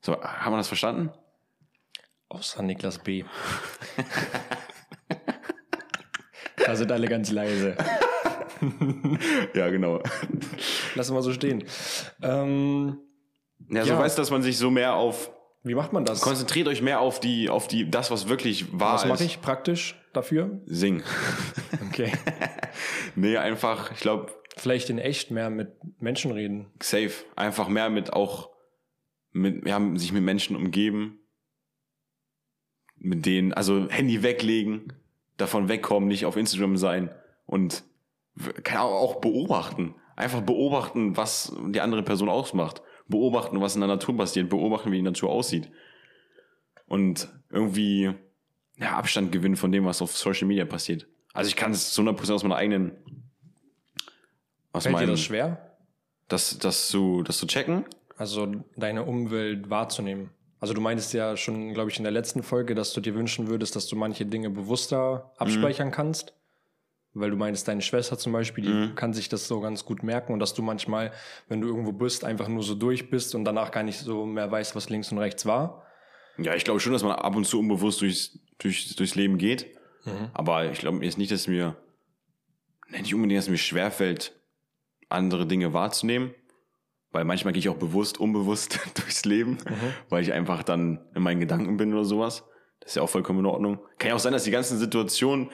[0.02, 1.10] So, haben wir das verstanden?
[2.36, 3.24] Außer Niklas B.
[6.66, 7.78] da sind alle ganz leise.
[9.54, 10.02] ja, genau.
[10.96, 11.64] Lassen wir so stehen.
[12.22, 12.98] Ähm,
[13.70, 14.00] ja, so Ja.
[14.00, 15.32] weißt dass man sich so mehr auf
[15.64, 16.22] wie macht man das?
[16.22, 19.10] konzentriert euch mehr auf die auf die das was wirklich wahr Was ist.
[19.10, 20.62] mache ich praktisch dafür?
[20.66, 21.02] Sing.
[21.90, 22.12] Okay.
[23.16, 25.70] nee, einfach, ich glaube, Vielleicht in echt mehr mit
[26.00, 26.68] Menschen reden.
[26.84, 28.50] safe, einfach mehr mit auch
[29.32, 31.20] mit ja, sich mit Menschen umgeben,
[33.06, 34.94] mit denen also Handy weglegen,
[35.38, 37.10] davon wegkommen, nicht auf Instagram sein
[37.46, 37.84] und
[38.66, 44.18] Ahnung, auch beobachten, einfach beobachten, was die andere Person ausmacht, beobachten, was in der Natur
[44.18, 45.70] passiert, beobachten, wie die Natur aussieht
[46.88, 48.14] und irgendwie
[48.78, 51.08] ja, Abstand gewinnen von dem, was auf Social Media passiert.
[51.34, 52.92] Also ich kann es zu 100% aus meiner eigenen
[54.72, 55.78] aus Fällt dir meinem, das schwer?
[56.28, 57.86] das, das, zu, das zu checken.
[58.18, 60.32] Also deine Umwelt wahrzunehmen.
[60.66, 63.50] Also du meintest ja schon, glaube ich, in der letzten Folge, dass du dir wünschen
[63.50, 66.34] würdest, dass du manche Dinge bewusster abspeichern kannst.
[67.14, 70.34] Weil du meinst, deine Schwester zum Beispiel, die kann sich das so ganz gut merken
[70.34, 71.12] und dass du manchmal,
[71.50, 74.50] wenn du irgendwo bist, einfach nur so durch bist und danach gar nicht so mehr
[74.50, 75.84] weißt, was links und rechts war.
[76.40, 79.68] Ja, ich glaube schon, dass man ab und zu unbewusst durchs, durchs, durchs Leben geht.
[80.34, 81.76] Aber ich glaube jetzt nicht, dass mir,
[82.90, 84.34] nicht unbedingt, dass mir schwerfällt,
[85.10, 86.34] andere Dinge wahrzunehmen.
[87.16, 89.58] Weil manchmal gehe ich auch bewusst, unbewusst durchs Leben,
[90.10, 92.44] weil ich einfach dann in meinen Gedanken bin oder sowas.
[92.82, 93.80] Das ist ja auch vollkommen in Ordnung.
[94.00, 95.50] Kann ja auch sein, dass die ganzen Situationen,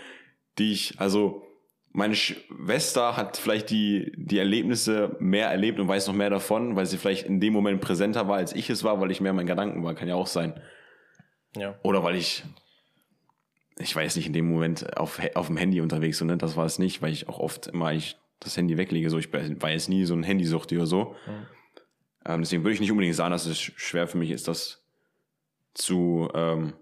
[0.57, 1.43] die ich, also
[1.91, 6.88] meine Schwester hat vielleicht die, die Erlebnisse mehr erlebt und weiß noch mehr davon, weil
[6.88, 9.36] sie vielleicht in dem Moment präsenter war, als ich es war, weil ich mehr in
[9.36, 9.93] meinen Gedanken war.
[9.93, 10.59] Kann ja auch sein.
[11.55, 11.78] Ja.
[11.84, 12.43] Oder weil ich,
[13.78, 16.38] ich weiß nicht, in dem Moment auf, auf dem Handy unterwegs bin, ne?
[16.38, 19.09] das war es nicht, weil ich auch oft immer eigentlich das Handy weglege.
[19.09, 21.15] So, ich war jetzt nie so ein Handysucht oder so.
[22.25, 24.83] Ähm, deswegen würde ich nicht unbedingt sagen, dass es schwer für mich ist, das
[25.73, 26.73] zu ähm,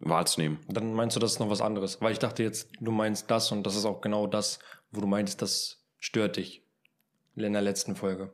[0.00, 0.58] wahrzunehmen.
[0.68, 2.00] Dann meinst du, das ist noch was anderes.
[2.00, 4.58] Weil ich dachte jetzt, du meinst das und das ist auch genau das,
[4.92, 6.62] wo du meinst, das stört dich.
[7.36, 8.32] In der letzten Folge.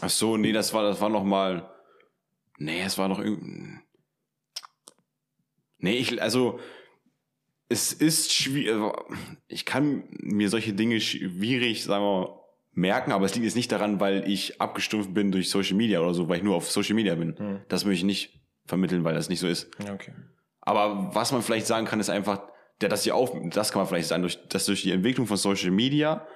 [0.00, 1.70] Ach so, nee, das war, das war noch mal,
[2.58, 3.82] nee, es war noch irgendein,
[5.78, 6.60] nee, ich, also,
[7.72, 8.92] es ist schwierig,
[9.48, 12.38] ich kann mir solche Dinge schwierig, sagen wir mal,
[12.74, 16.14] merken, aber es liegt jetzt nicht daran, weil ich abgestumpft bin durch Social Media oder
[16.14, 17.36] so, weil ich nur auf Social Media bin.
[17.38, 17.60] Hm.
[17.68, 19.68] Das möchte ich nicht vermitteln, weil das nicht so ist.
[19.80, 20.12] Okay.
[20.60, 22.42] Aber was man vielleicht sagen kann, ist einfach,
[22.80, 25.36] ja, dass die auf, das kann man vielleicht sagen, durch, dass durch die Entwicklung von
[25.36, 26.26] Social Media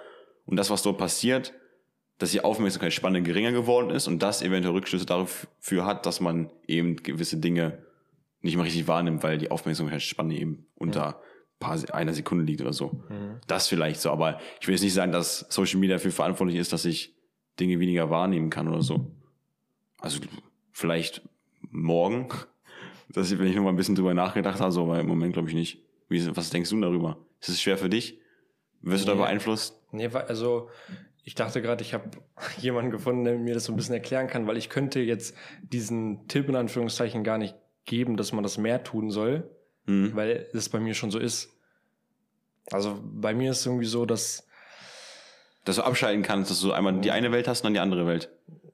[0.45, 1.55] und das, was dort passiert,
[2.19, 6.97] dass die Aufmerksamkeitsspanne geringer geworden ist und das eventuell Rückschlüsse dafür hat, dass man eben
[6.97, 7.86] gewisse Dinge
[8.47, 11.21] nicht mehr richtig wahrnimmt, weil die Aufmerksamkeitsspanne eben unter
[11.59, 13.03] paar, einer Sekunde liegt oder so.
[13.47, 16.73] Das vielleicht so, aber ich will jetzt nicht sagen, dass Social Media dafür verantwortlich ist,
[16.73, 17.15] dass ich
[17.61, 19.11] Dinge weniger wahrnehmen kann oder so.
[19.99, 20.21] Also
[20.73, 21.23] vielleicht
[21.71, 22.29] morgen,
[23.09, 25.33] dass ich, wenn ich noch mal ein bisschen drüber nachgedacht habe, so, aber im Moment
[25.35, 25.83] glaube ich nicht.
[26.09, 27.19] Wie, was denkst du darüber?
[27.41, 28.21] Ist es schwer für dich?
[28.83, 29.23] Wirst du da Nee.
[29.23, 29.81] beeinflusst?
[29.93, 30.69] Nee, also
[31.25, 32.11] ich dachte gerade, ich habe
[32.59, 36.29] jemanden gefunden, der mir das so ein bisschen erklären kann, weil ich könnte jetzt diesen
[36.29, 37.57] Tipp in Anführungszeichen gar nicht
[37.87, 39.49] geben, dass man das mehr tun soll,
[39.87, 40.13] Hm.
[40.15, 41.51] weil es bei mir schon so ist.
[42.73, 44.47] Also bei mir ist es irgendwie so, dass
[45.65, 48.07] Dass du abschalten kannst, dass du einmal die eine Welt hast und dann die andere
[48.07, 48.29] Welt.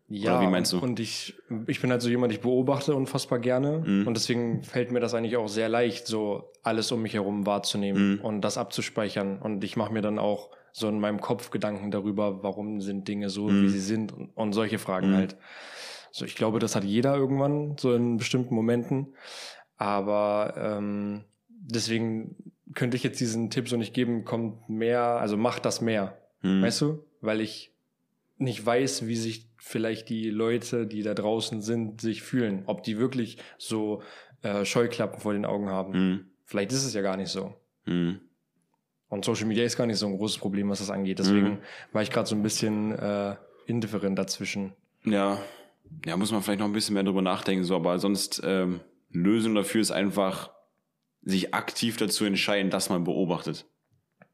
[0.08, 0.78] ja, wie meinst du?
[0.78, 1.34] und ich,
[1.66, 4.06] ich bin halt so jemand, ich beobachte unfassbar gerne Mhm.
[4.06, 8.14] und deswegen fällt mir das eigentlich auch sehr leicht, so alles um mich herum wahrzunehmen
[8.16, 8.20] Mhm.
[8.20, 12.42] und das abzuspeichern und ich mache mir dann auch so in meinem Kopf Gedanken darüber,
[12.42, 13.62] warum sind Dinge so, Mhm.
[13.62, 15.16] wie sie sind und, und solche Fragen Mhm.
[15.16, 15.36] halt.
[16.12, 19.14] So, ich glaube, das hat jeder irgendwann, so in bestimmten Momenten.
[19.76, 22.36] Aber ähm, deswegen
[22.74, 26.18] könnte ich jetzt diesen Tipp so nicht geben, kommt mehr, also macht das mehr.
[26.40, 26.62] Hm.
[26.62, 27.04] Weißt du?
[27.20, 27.72] Weil ich
[28.38, 32.62] nicht weiß, wie sich vielleicht die Leute, die da draußen sind, sich fühlen.
[32.66, 34.02] Ob die wirklich so
[34.42, 35.92] äh, Scheuklappen vor den Augen haben.
[35.92, 36.26] Mhm.
[36.44, 37.54] Vielleicht ist es ja gar nicht so.
[37.86, 38.20] Mhm.
[39.08, 41.18] Und Social Media ist gar nicht so ein großes Problem, was das angeht.
[41.20, 41.58] Deswegen Mhm.
[41.92, 43.36] war ich gerade so ein bisschen äh,
[43.66, 44.72] indifferent dazwischen.
[45.04, 45.38] Ja.
[46.04, 48.80] Ja, muss man vielleicht noch ein bisschen mehr drüber nachdenken, so, aber sonst ähm,
[49.10, 50.50] Lösung dafür ist einfach,
[51.22, 53.66] sich aktiv dazu entscheiden, dass man beobachtet.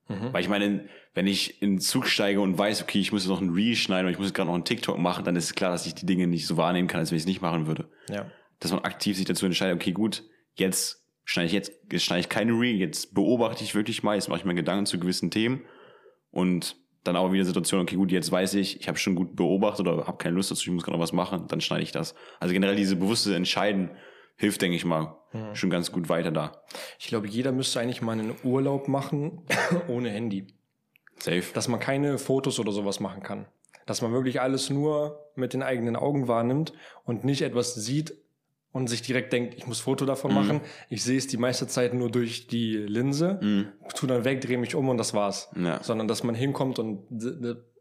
[0.08, 0.32] Mhm.
[0.32, 3.30] Weil ich meine, wenn ich in den Zug steige und weiß, okay, ich muss jetzt
[3.30, 5.44] noch ein Reel schneiden oder ich muss jetzt gerade noch einen TikTok machen, dann ist
[5.44, 7.42] es klar, dass ich die Dinge nicht so wahrnehmen kann, als wenn ich es nicht
[7.42, 7.90] machen würde.
[8.08, 8.30] Ja.
[8.60, 12.28] Dass man aktiv sich dazu entscheidet, okay, gut, jetzt schneide ich jetzt, jetzt schneide ich
[12.30, 15.62] keine Reel, jetzt beobachte ich wirklich mal, jetzt mache ich mir Gedanken zu gewissen Themen
[16.30, 19.86] und dann auch wieder Situation, okay, gut, jetzt weiß ich, ich habe schon gut beobachtet
[19.86, 22.14] oder habe keine Lust dazu, ich muss gerade noch was machen, dann schneide ich das.
[22.40, 23.90] Also generell diese bewusste Entscheiden
[24.36, 25.54] hilft, denke ich mal, Mhm.
[25.54, 26.52] schon ganz gut weiter da.
[26.98, 29.42] Ich glaube, jeder müsste eigentlich mal einen Urlaub machen
[29.88, 30.46] ohne Handy.
[31.18, 31.42] Safe.
[31.52, 33.46] Dass man keine Fotos oder sowas machen kann.
[33.86, 36.72] Dass man wirklich alles nur mit den eigenen Augen wahrnimmt
[37.04, 38.14] und nicht etwas sieht
[38.72, 40.36] und sich direkt denkt, ich muss Foto davon Mhm.
[40.36, 40.60] machen.
[40.90, 43.66] Ich sehe es die meiste Zeit nur durch die Linse, Mhm.
[43.94, 45.48] tu dann weg, drehe mich um und das war's.
[45.56, 45.82] Ja.
[45.82, 47.02] Sondern dass man hinkommt und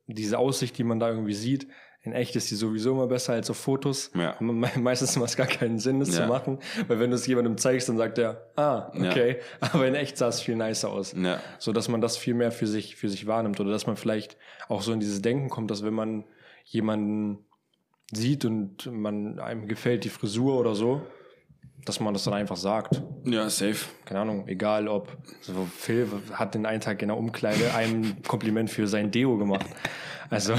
[0.08, 1.68] diese Aussicht, die man da irgendwie sieht,
[2.04, 4.12] in echt ist die sowieso immer besser als auf Fotos.
[4.16, 4.38] Ja.
[4.40, 6.24] Me- Meistens macht es gar keinen Sinn, das Ja.
[6.24, 9.10] zu machen, weil wenn du es jemandem zeigst, dann sagt er, ah, Ja.
[9.10, 11.14] okay, aber in echt sah es viel nicer aus.
[11.18, 11.42] Ja.
[11.60, 14.38] So dass man das viel mehr für sich, für sich wahrnimmt oder dass man vielleicht
[14.70, 16.24] auch so in dieses Denken kommt, dass wenn man
[16.64, 17.40] jemanden
[18.12, 21.02] sieht und man einem gefällt die Frisur oder so,
[21.86, 23.02] dass man das dann einfach sagt.
[23.26, 23.86] Ja, safe.
[24.06, 28.70] Keine Ahnung, egal ob so Phil hat den einen Tag in der Umkleide ein Kompliment
[28.70, 29.66] für sein Deo gemacht.
[30.30, 30.56] Also,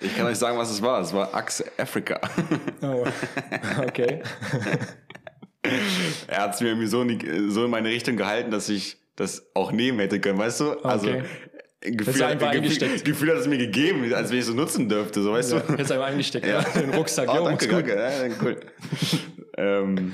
[0.00, 1.00] Ich kann euch sagen, was es war.
[1.00, 2.20] Es war Axe Africa.
[2.82, 3.04] oh,
[3.86, 4.22] okay.
[6.28, 8.98] er hat es mir irgendwie so in, die, so in meine Richtung gehalten, dass ich
[9.16, 10.72] das auch nehmen hätte können, weißt du?
[10.80, 11.22] Also Okay.
[11.84, 13.04] Gefühl, hat- einfach Gefühl, eingesteckt.
[13.04, 15.74] Gefühl hat es mir gegeben, als wenn ich so nutzen dürfte, so weißt Ja, du?
[15.74, 16.60] jetzt einmal eingesteckt, Ja.
[16.62, 16.80] ja.
[16.80, 17.28] den Rucksack.
[17.30, 17.94] Oh, jo, danke, danke.
[17.94, 18.56] Ja, cool.
[19.56, 20.12] ähm,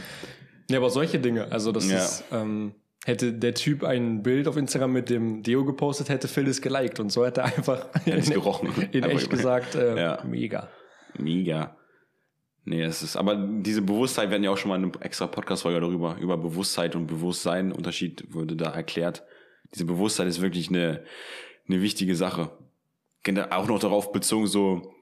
[0.68, 1.98] Ja, aber solche Dinge, also das Ja.
[1.98, 6.46] ist, ähm, hätte der Typ ein Bild auf Instagram mit dem Deo gepostet, hätte Phil
[6.48, 8.70] es geliked und so hat er einfach Hätte es gerochen.
[8.92, 10.22] in Einfach echt gesagt, äh, Ja.
[10.24, 10.68] mega.
[11.18, 11.76] Mega.
[12.64, 16.16] Nee, es ist, aber diese Bewusstheit, hatten ja auch schon mal eine extra Podcast-Folge darüber,
[16.20, 17.72] über Bewusstheit und Bewusstsein.
[17.72, 19.24] Unterschied wurde da erklärt.
[19.74, 21.02] Diese Bewusstheit ist wirklich eine,
[21.70, 22.50] eine wichtige Sache.
[23.50, 24.94] Auch noch darauf bezogen, so,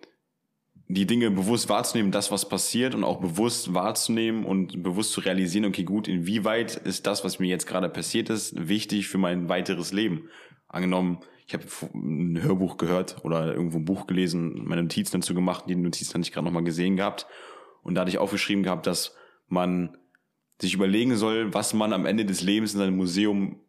[0.88, 5.66] die Dinge bewusst wahrzunehmen, das, was passiert und auch bewusst wahrzunehmen und bewusst zu realisieren,
[5.66, 9.92] okay, gut, inwieweit ist das, was mir jetzt gerade passiert ist, wichtig für mein weiteres
[9.92, 10.28] Leben?
[10.66, 11.64] Angenommen, ich habe
[11.94, 16.22] ein Hörbuch gehört oder irgendwo ein Buch gelesen, meine Notizen dazu gemacht, die Notizen hatte
[16.22, 17.26] ich gerade nochmal gesehen gehabt.
[17.82, 19.14] Und da hatte ich aufgeschrieben gehabt, dass
[19.46, 19.96] man
[20.60, 23.60] sich überlegen soll, was man am Ende des Lebens in seinem Museum,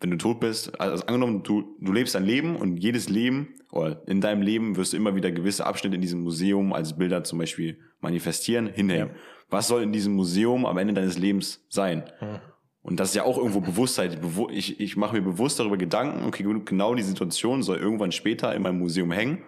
[0.00, 4.02] wenn du tot bist, also angenommen, du, du lebst ein Leben und jedes Leben oder
[4.06, 7.38] in deinem Leben wirst du immer wieder gewisse Abschnitte in diesem Museum als Bilder zum
[7.38, 9.08] Beispiel manifestieren, hinhängen.
[9.08, 9.14] Ja.
[9.48, 12.04] Was soll in diesem Museum am Ende deines Lebens sein?
[12.18, 12.40] Hm.
[12.82, 14.20] Und das ist ja auch irgendwo Bewusstheit.
[14.22, 18.54] Bewu- Ich, ich mache mir bewusst darüber Gedanken, okay, genau die Situation soll irgendwann später
[18.54, 19.38] in meinem Museum hängen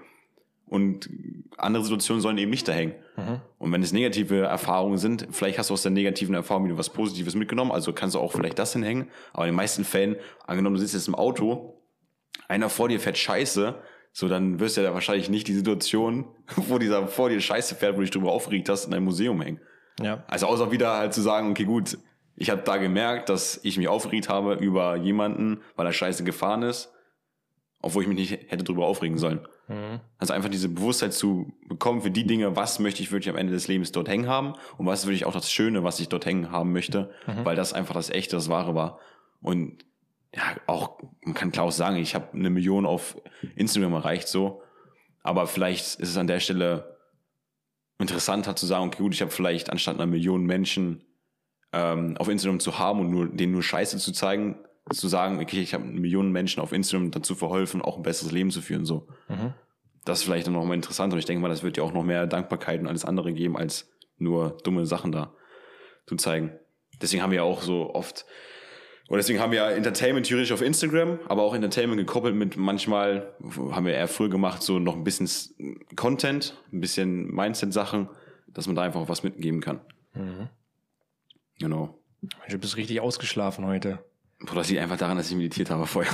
[0.68, 1.08] und
[1.56, 2.94] andere Situationen sollen eben nicht da hängen.
[3.16, 3.40] Mhm.
[3.58, 6.90] Und wenn es negative Erfahrungen sind, vielleicht hast du aus der negativen Erfahrung wieder was
[6.90, 9.08] Positives mitgenommen, also kannst du auch vielleicht das hinhängen.
[9.32, 10.16] Aber in den meisten Fällen,
[10.46, 11.82] angenommen, du sitzt jetzt im Auto,
[12.48, 13.74] einer vor dir fährt scheiße,
[14.12, 17.74] so dann wirst du ja da wahrscheinlich nicht die Situation, wo dieser vor dir scheiße
[17.74, 19.60] fährt, wo du dich drüber aufgeregt hast, in deinem Museum hängen.
[20.00, 20.24] Ja.
[20.28, 21.98] Also außer wieder halt zu sagen, okay, gut,
[22.36, 26.62] ich habe da gemerkt, dass ich mich aufgeregt habe über jemanden, weil er scheiße gefahren
[26.62, 26.92] ist,
[27.80, 29.40] obwohl ich mich nicht hätte drüber aufregen sollen.
[29.68, 30.00] Mhm.
[30.18, 33.52] Also einfach diese Bewusstheit zu bekommen für die Dinge, was möchte ich wirklich am Ende
[33.52, 36.26] des Lebens dort hängen haben und was ist wirklich auch das Schöne, was ich dort
[36.26, 37.44] hängen haben möchte, Mhm.
[37.44, 38.98] weil das einfach das Echte, das Wahre war.
[39.40, 39.84] Und
[40.34, 43.16] ja, auch, man kann klar auch sagen, ich habe eine Million auf
[43.56, 44.62] Instagram erreicht, so,
[45.22, 46.96] aber vielleicht ist es an der Stelle
[47.98, 51.04] interessanter zu sagen, okay, gut, ich habe vielleicht anstatt einer Million Menschen
[51.72, 54.56] ähm, auf Instagram zu haben und nur, denen nur Scheiße zu zeigen,
[54.92, 58.50] zu sagen, okay, ich habe Millionen Menschen auf Instagram dazu verholfen, auch ein besseres Leben
[58.50, 59.52] zu führen, so Mhm.
[60.04, 62.04] das ist vielleicht dann nochmal interessant und ich denke mal, das wird ja auch noch
[62.04, 65.32] mehr Dankbarkeit und alles andere geben, als nur dumme Sachen da
[66.06, 66.52] zu zeigen.
[67.00, 68.24] Deswegen haben wir ja auch so oft,
[69.08, 73.34] oder deswegen haben wir Entertainment theoretisch auf Instagram, aber auch Entertainment gekoppelt mit manchmal,
[73.70, 75.28] haben wir eher früher gemacht, so noch ein bisschen
[75.96, 78.08] Content, ein bisschen Mindset-Sachen,
[78.48, 79.80] dass man da einfach was mitgeben kann.
[80.14, 80.48] Mhm.
[81.60, 81.98] Genau.
[82.48, 84.00] Du bist richtig ausgeschlafen heute.
[84.40, 86.12] Bruder, das liegt einfach daran, dass ich meditiert habe vorher.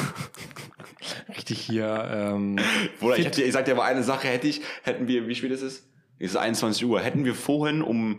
[1.37, 2.09] Richtig hier.
[2.11, 2.59] Ähm,
[2.99, 5.51] Bruder, ich, dir- ich sag dir aber eine Sache, hätte ich, hätten wir, wie spät
[5.51, 5.87] ist es?
[6.18, 7.01] Es ist 21 Uhr.
[7.01, 8.18] Hätten wir vorhin um,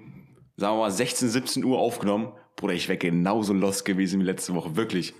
[0.58, 4.53] sagen wir mal, 16, 17 Uhr aufgenommen, Bruder, ich wäre genauso lost gewesen wie letzte
[4.53, 5.14] Woche, wirklich.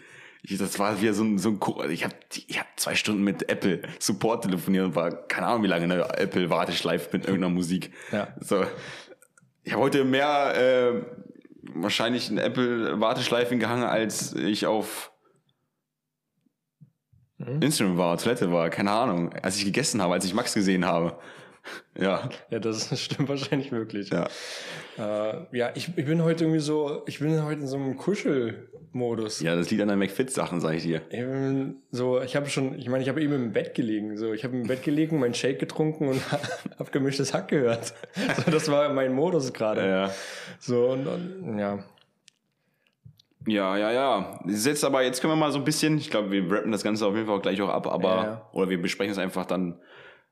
[0.44, 2.14] Ich, das war wieder so ein, so ein, ich habe
[2.48, 6.18] ich hab zwei Stunden mit Apple Support telefoniert und war, keine Ahnung, wie lange eine
[6.20, 7.92] Apple Warteschleife mit irgendeiner Musik.
[8.12, 8.28] Ja.
[8.40, 8.64] So.
[9.64, 11.02] Ich habe heute mehr, äh,
[11.74, 15.12] wahrscheinlich in Apple-Warteschleifen gehangen, als ich auf
[17.38, 17.62] Mhm.
[17.62, 19.34] Instagram war, Toilette war, keine Ahnung.
[19.34, 21.18] Als ich gegessen habe, als ich Max gesehen habe.
[22.00, 24.10] Ja, Ja, das stimmt wahrscheinlich wirklich.
[24.10, 24.28] ja.
[24.98, 29.42] Äh, ja, ich, ich bin heute irgendwie so, ich bin heute in so einem Kuschelmodus.
[29.42, 31.02] Ja, das liegt an den McFit-Sachen, sag ich dir.
[31.10, 34.18] Ich bin so, ich habe schon, ich meine, ich habe eben im Bett gelegen.
[34.18, 36.22] So, ich habe im Bett gelegen, meinen Shake getrunken und
[36.80, 37.94] habe gemischtes Hack gehört.
[38.46, 39.86] So, das war mein Modus gerade.
[39.88, 40.12] Ja.
[40.60, 41.84] So und, und ja,
[43.48, 44.40] Ja, ja, ja.
[44.48, 47.06] Jetzt aber, jetzt können wir mal so ein bisschen, ich glaube, wir rappen das Ganze
[47.06, 48.50] auf jeden Fall gleich auch ab, aber, ja.
[48.54, 49.80] oder wir besprechen es einfach dann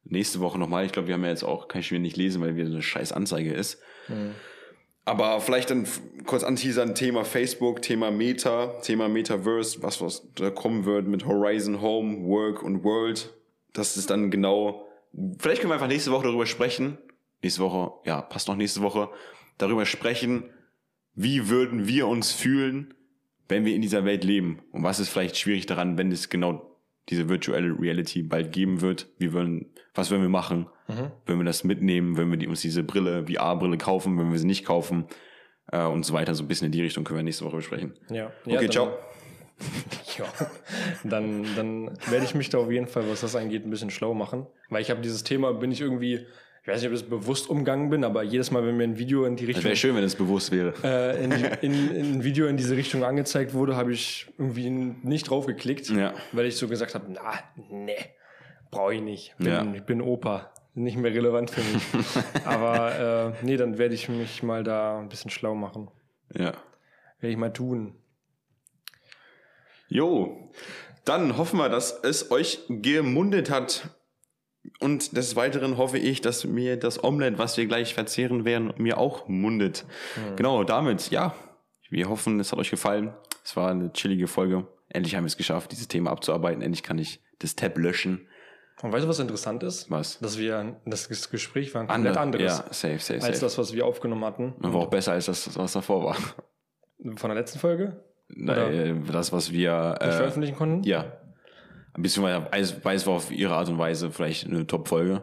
[0.05, 0.85] nächste Woche nochmal.
[0.85, 2.81] Ich glaube, wir haben ja jetzt auch, kann ich mir nicht lesen, weil wieder eine
[2.81, 3.81] scheiß Anzeige ist.
[5.05, 5.85] Aber vielleicht dann
[6.25, 11.81] kurz anteasern, Thema Facebook, Thema Meta, Thema Metaverse, was, was da kommen wird mit Horizon
[11.81, 13.33] Home, Work und World.
[13.73, 14.87] Das ist dann genau,
[15.39, 16.97] vielleicht können wir einfach nächste Woche darüber sprechen.
[17.41, 19.09] Nächste Woche, ja, passt noch nächste Woche,
[19.57, 20.49] darüber sprechen,
[21.15, 22.93] wie würden wir uns fühlen,
[23.49, 24.61] wenn wir in dieser Welt leben?
[24.71, 26.72] Und was ist vielleicht schwierig daran, wenn es genau
[27.09, 29.09] diese virtuelle Reality bald geben wird?
[29.17, 30.67] Wie würden, was würden wir machen?
[31.25, 34.45] Wenn wir das mitnehmen, wenn wir die, uns diese Brille, VR-Brille kaufen, wenn wir sie
[34.45, 35.05] nicht kaufen
[35.71, 36.35] äh, und so weiter.
[36.35, 37.93] So ein bisschen in die Richtung können wir nächste Woche besprechen.
[38.09, 38.31] ja.
[38.45, 38.93] Okay, ja, dann, ciao.
[40.17, 40.25] Ja,
[41.03, 44.13] dann, dann werde ich mich da auf jeden Fall, was das angeht, ein bisschen schlau
[44.13, 44.45] machen.
[44.69, 46.27] Weil ich habe dieses Thema, bin ich irgendwie,
[46.63, 48.97] ich weiß nicht, ob ich das bewusst umgangen bin, aber jedes Mal, wenn mir ein
[48.97, 50.73] Video in die Richtung wäre schön, wenn es bewusst wäre.
[50.83, 55.29] äh, in, in, in ein Video in diese Richtung angezeigt wurde, habe ich irgendwie nicht
[55.29, 56.13] drauf geklickt, Ja.
[56.31, 57.33] weil ich so gesagt habe, na,
[57.69, 57.97] nee,
[58.71, 59.35] brauche ich nicht.
[59.37, 59.73] Bin, Ja.
[59.73, 60.51] Ich bin Opa.
[60.75, 61.83] Nicht mehr relevant für mich.
[62.45, 65.91] Aber äh, nee, dann werde ich mich mal da ein bisschen schlau machen.
[66.33, 66.53] Ja.
[67.19, 67.93] Werde ich mal tun.
[69.87, 70.49] Jo,
[71.05, 73.89] dann hoffen wir, dass es euch gemundet hat.
[74.83, 78.97] Und des Weiteren hoffe ich, dass mir das Omelette, was wir gleich verzehren werden, mir
[78.97, 79.85] auch mundet.
[80.35, 81.33] Genau, damit, ja.
[81.89, 83.13] Wir hoffen, es hat euch gefallen.
[83.45, 84.67] Es war eine chillige Folge.
[84.89, 86.61] Endlich haben wir es geschafft, dieses Thema abzuarbeiten.
[86.61, 88.27] Endlich kann ich das Tab löschen.
[88.81, 89.89] Und weißt du, was interessant ist?
[89.91, 90.19] Was?
[90.19, 93.39] Dass wir, das Gespräch war ein komplett Ander- anderes Ja, safe, safe, als safe.
[93.41, 94.53] das, was wir aufgenommen hatten.
[94.59, 96.15] war auch besser als das, was davor war.
[97.15, 99.95] Von der letzten Folge, Nein, äh, das, was wir.
[99.99, 100.83] Äh, veröffentlichen konnten.
[100.83, 101.05] ja.
[101.93, 102.51] Ein bisschen weiter.
[102.51, 105.21] Weiß, weiß war auf ihre Art und Weise vielleicht eine Top-Folge.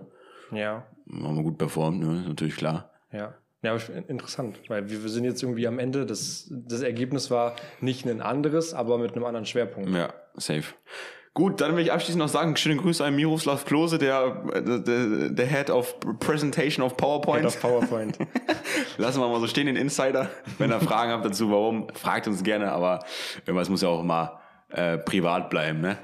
[0.52, 2.24] Ja, Haben wir gut performt, ne?
[2.28, 2.90] Natürlich klar.
[3.12, 3.34] ja.
[3.62, 6.06] Ja, aber interessant, weil wir, sind jetzt irgendwie am Ende.
[6.06, 9.90] Das, das Ergebnis war nicht ein anderes, aber mit einem anderen Schwerpunkt.
[9.90, 10.72] Ja, safe.
[11.34, 15.46] Gut, dann will ich abschließend noch sagen, schöne Grüße an Miroslav Klose, der, der, der
[15.46, 17.46] Head of Presentation of PowerPoint.
[17.46, 18.18] Auf PowerPoint.
[18.96, 20.30] Lassen wir mal so stehen, den Insider.
[20.58, 23.04] Wenn ihr Fragen habt dazu, warum, fragt uns gerne, aber
[23.46, 24.39] irgendwas muss ja auch mal
[24.72, 25.98] äh, privat bleiben, ne?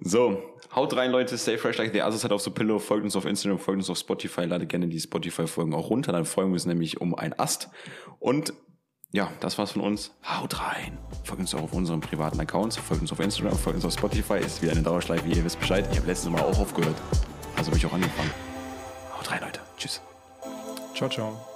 [0.00, 0.42] So,
[0.74, 3.24] haut rein, Leute, stay fresh like the others hat auf so Pillow, folgt uns auf
[3.24, 6.66] Instagram, folgt uns auf Spotify, ladet gerne die Spotify-Folgen auch runter, dann freuen wir uns
[6.66, 7.70] nämlich um ein Ast.
[8.18, 8.52] Und
[9.12, 10.12] ja, das war's von uns.
[10.24, 10.98] Haut rein.
[11.24, 14.38] Folgt uns auch auf unseren privaten Accounts, folgt uns auf Instagram, folgt uns auf Spotify,
[14.38, 15.86] ist wieder eine Dauerschleife, ihr wisst Bescheid.
[15.92, 16.96] Ich habe letztes Mal auch aufgehört.
[17.56, 18.30] Also habe ich auch angefangen.
[19.16, 19.60] Haut rein, Leute.
[19.76, 20.00] Tschüss.
[20.94, 21.51] ciao, ciao.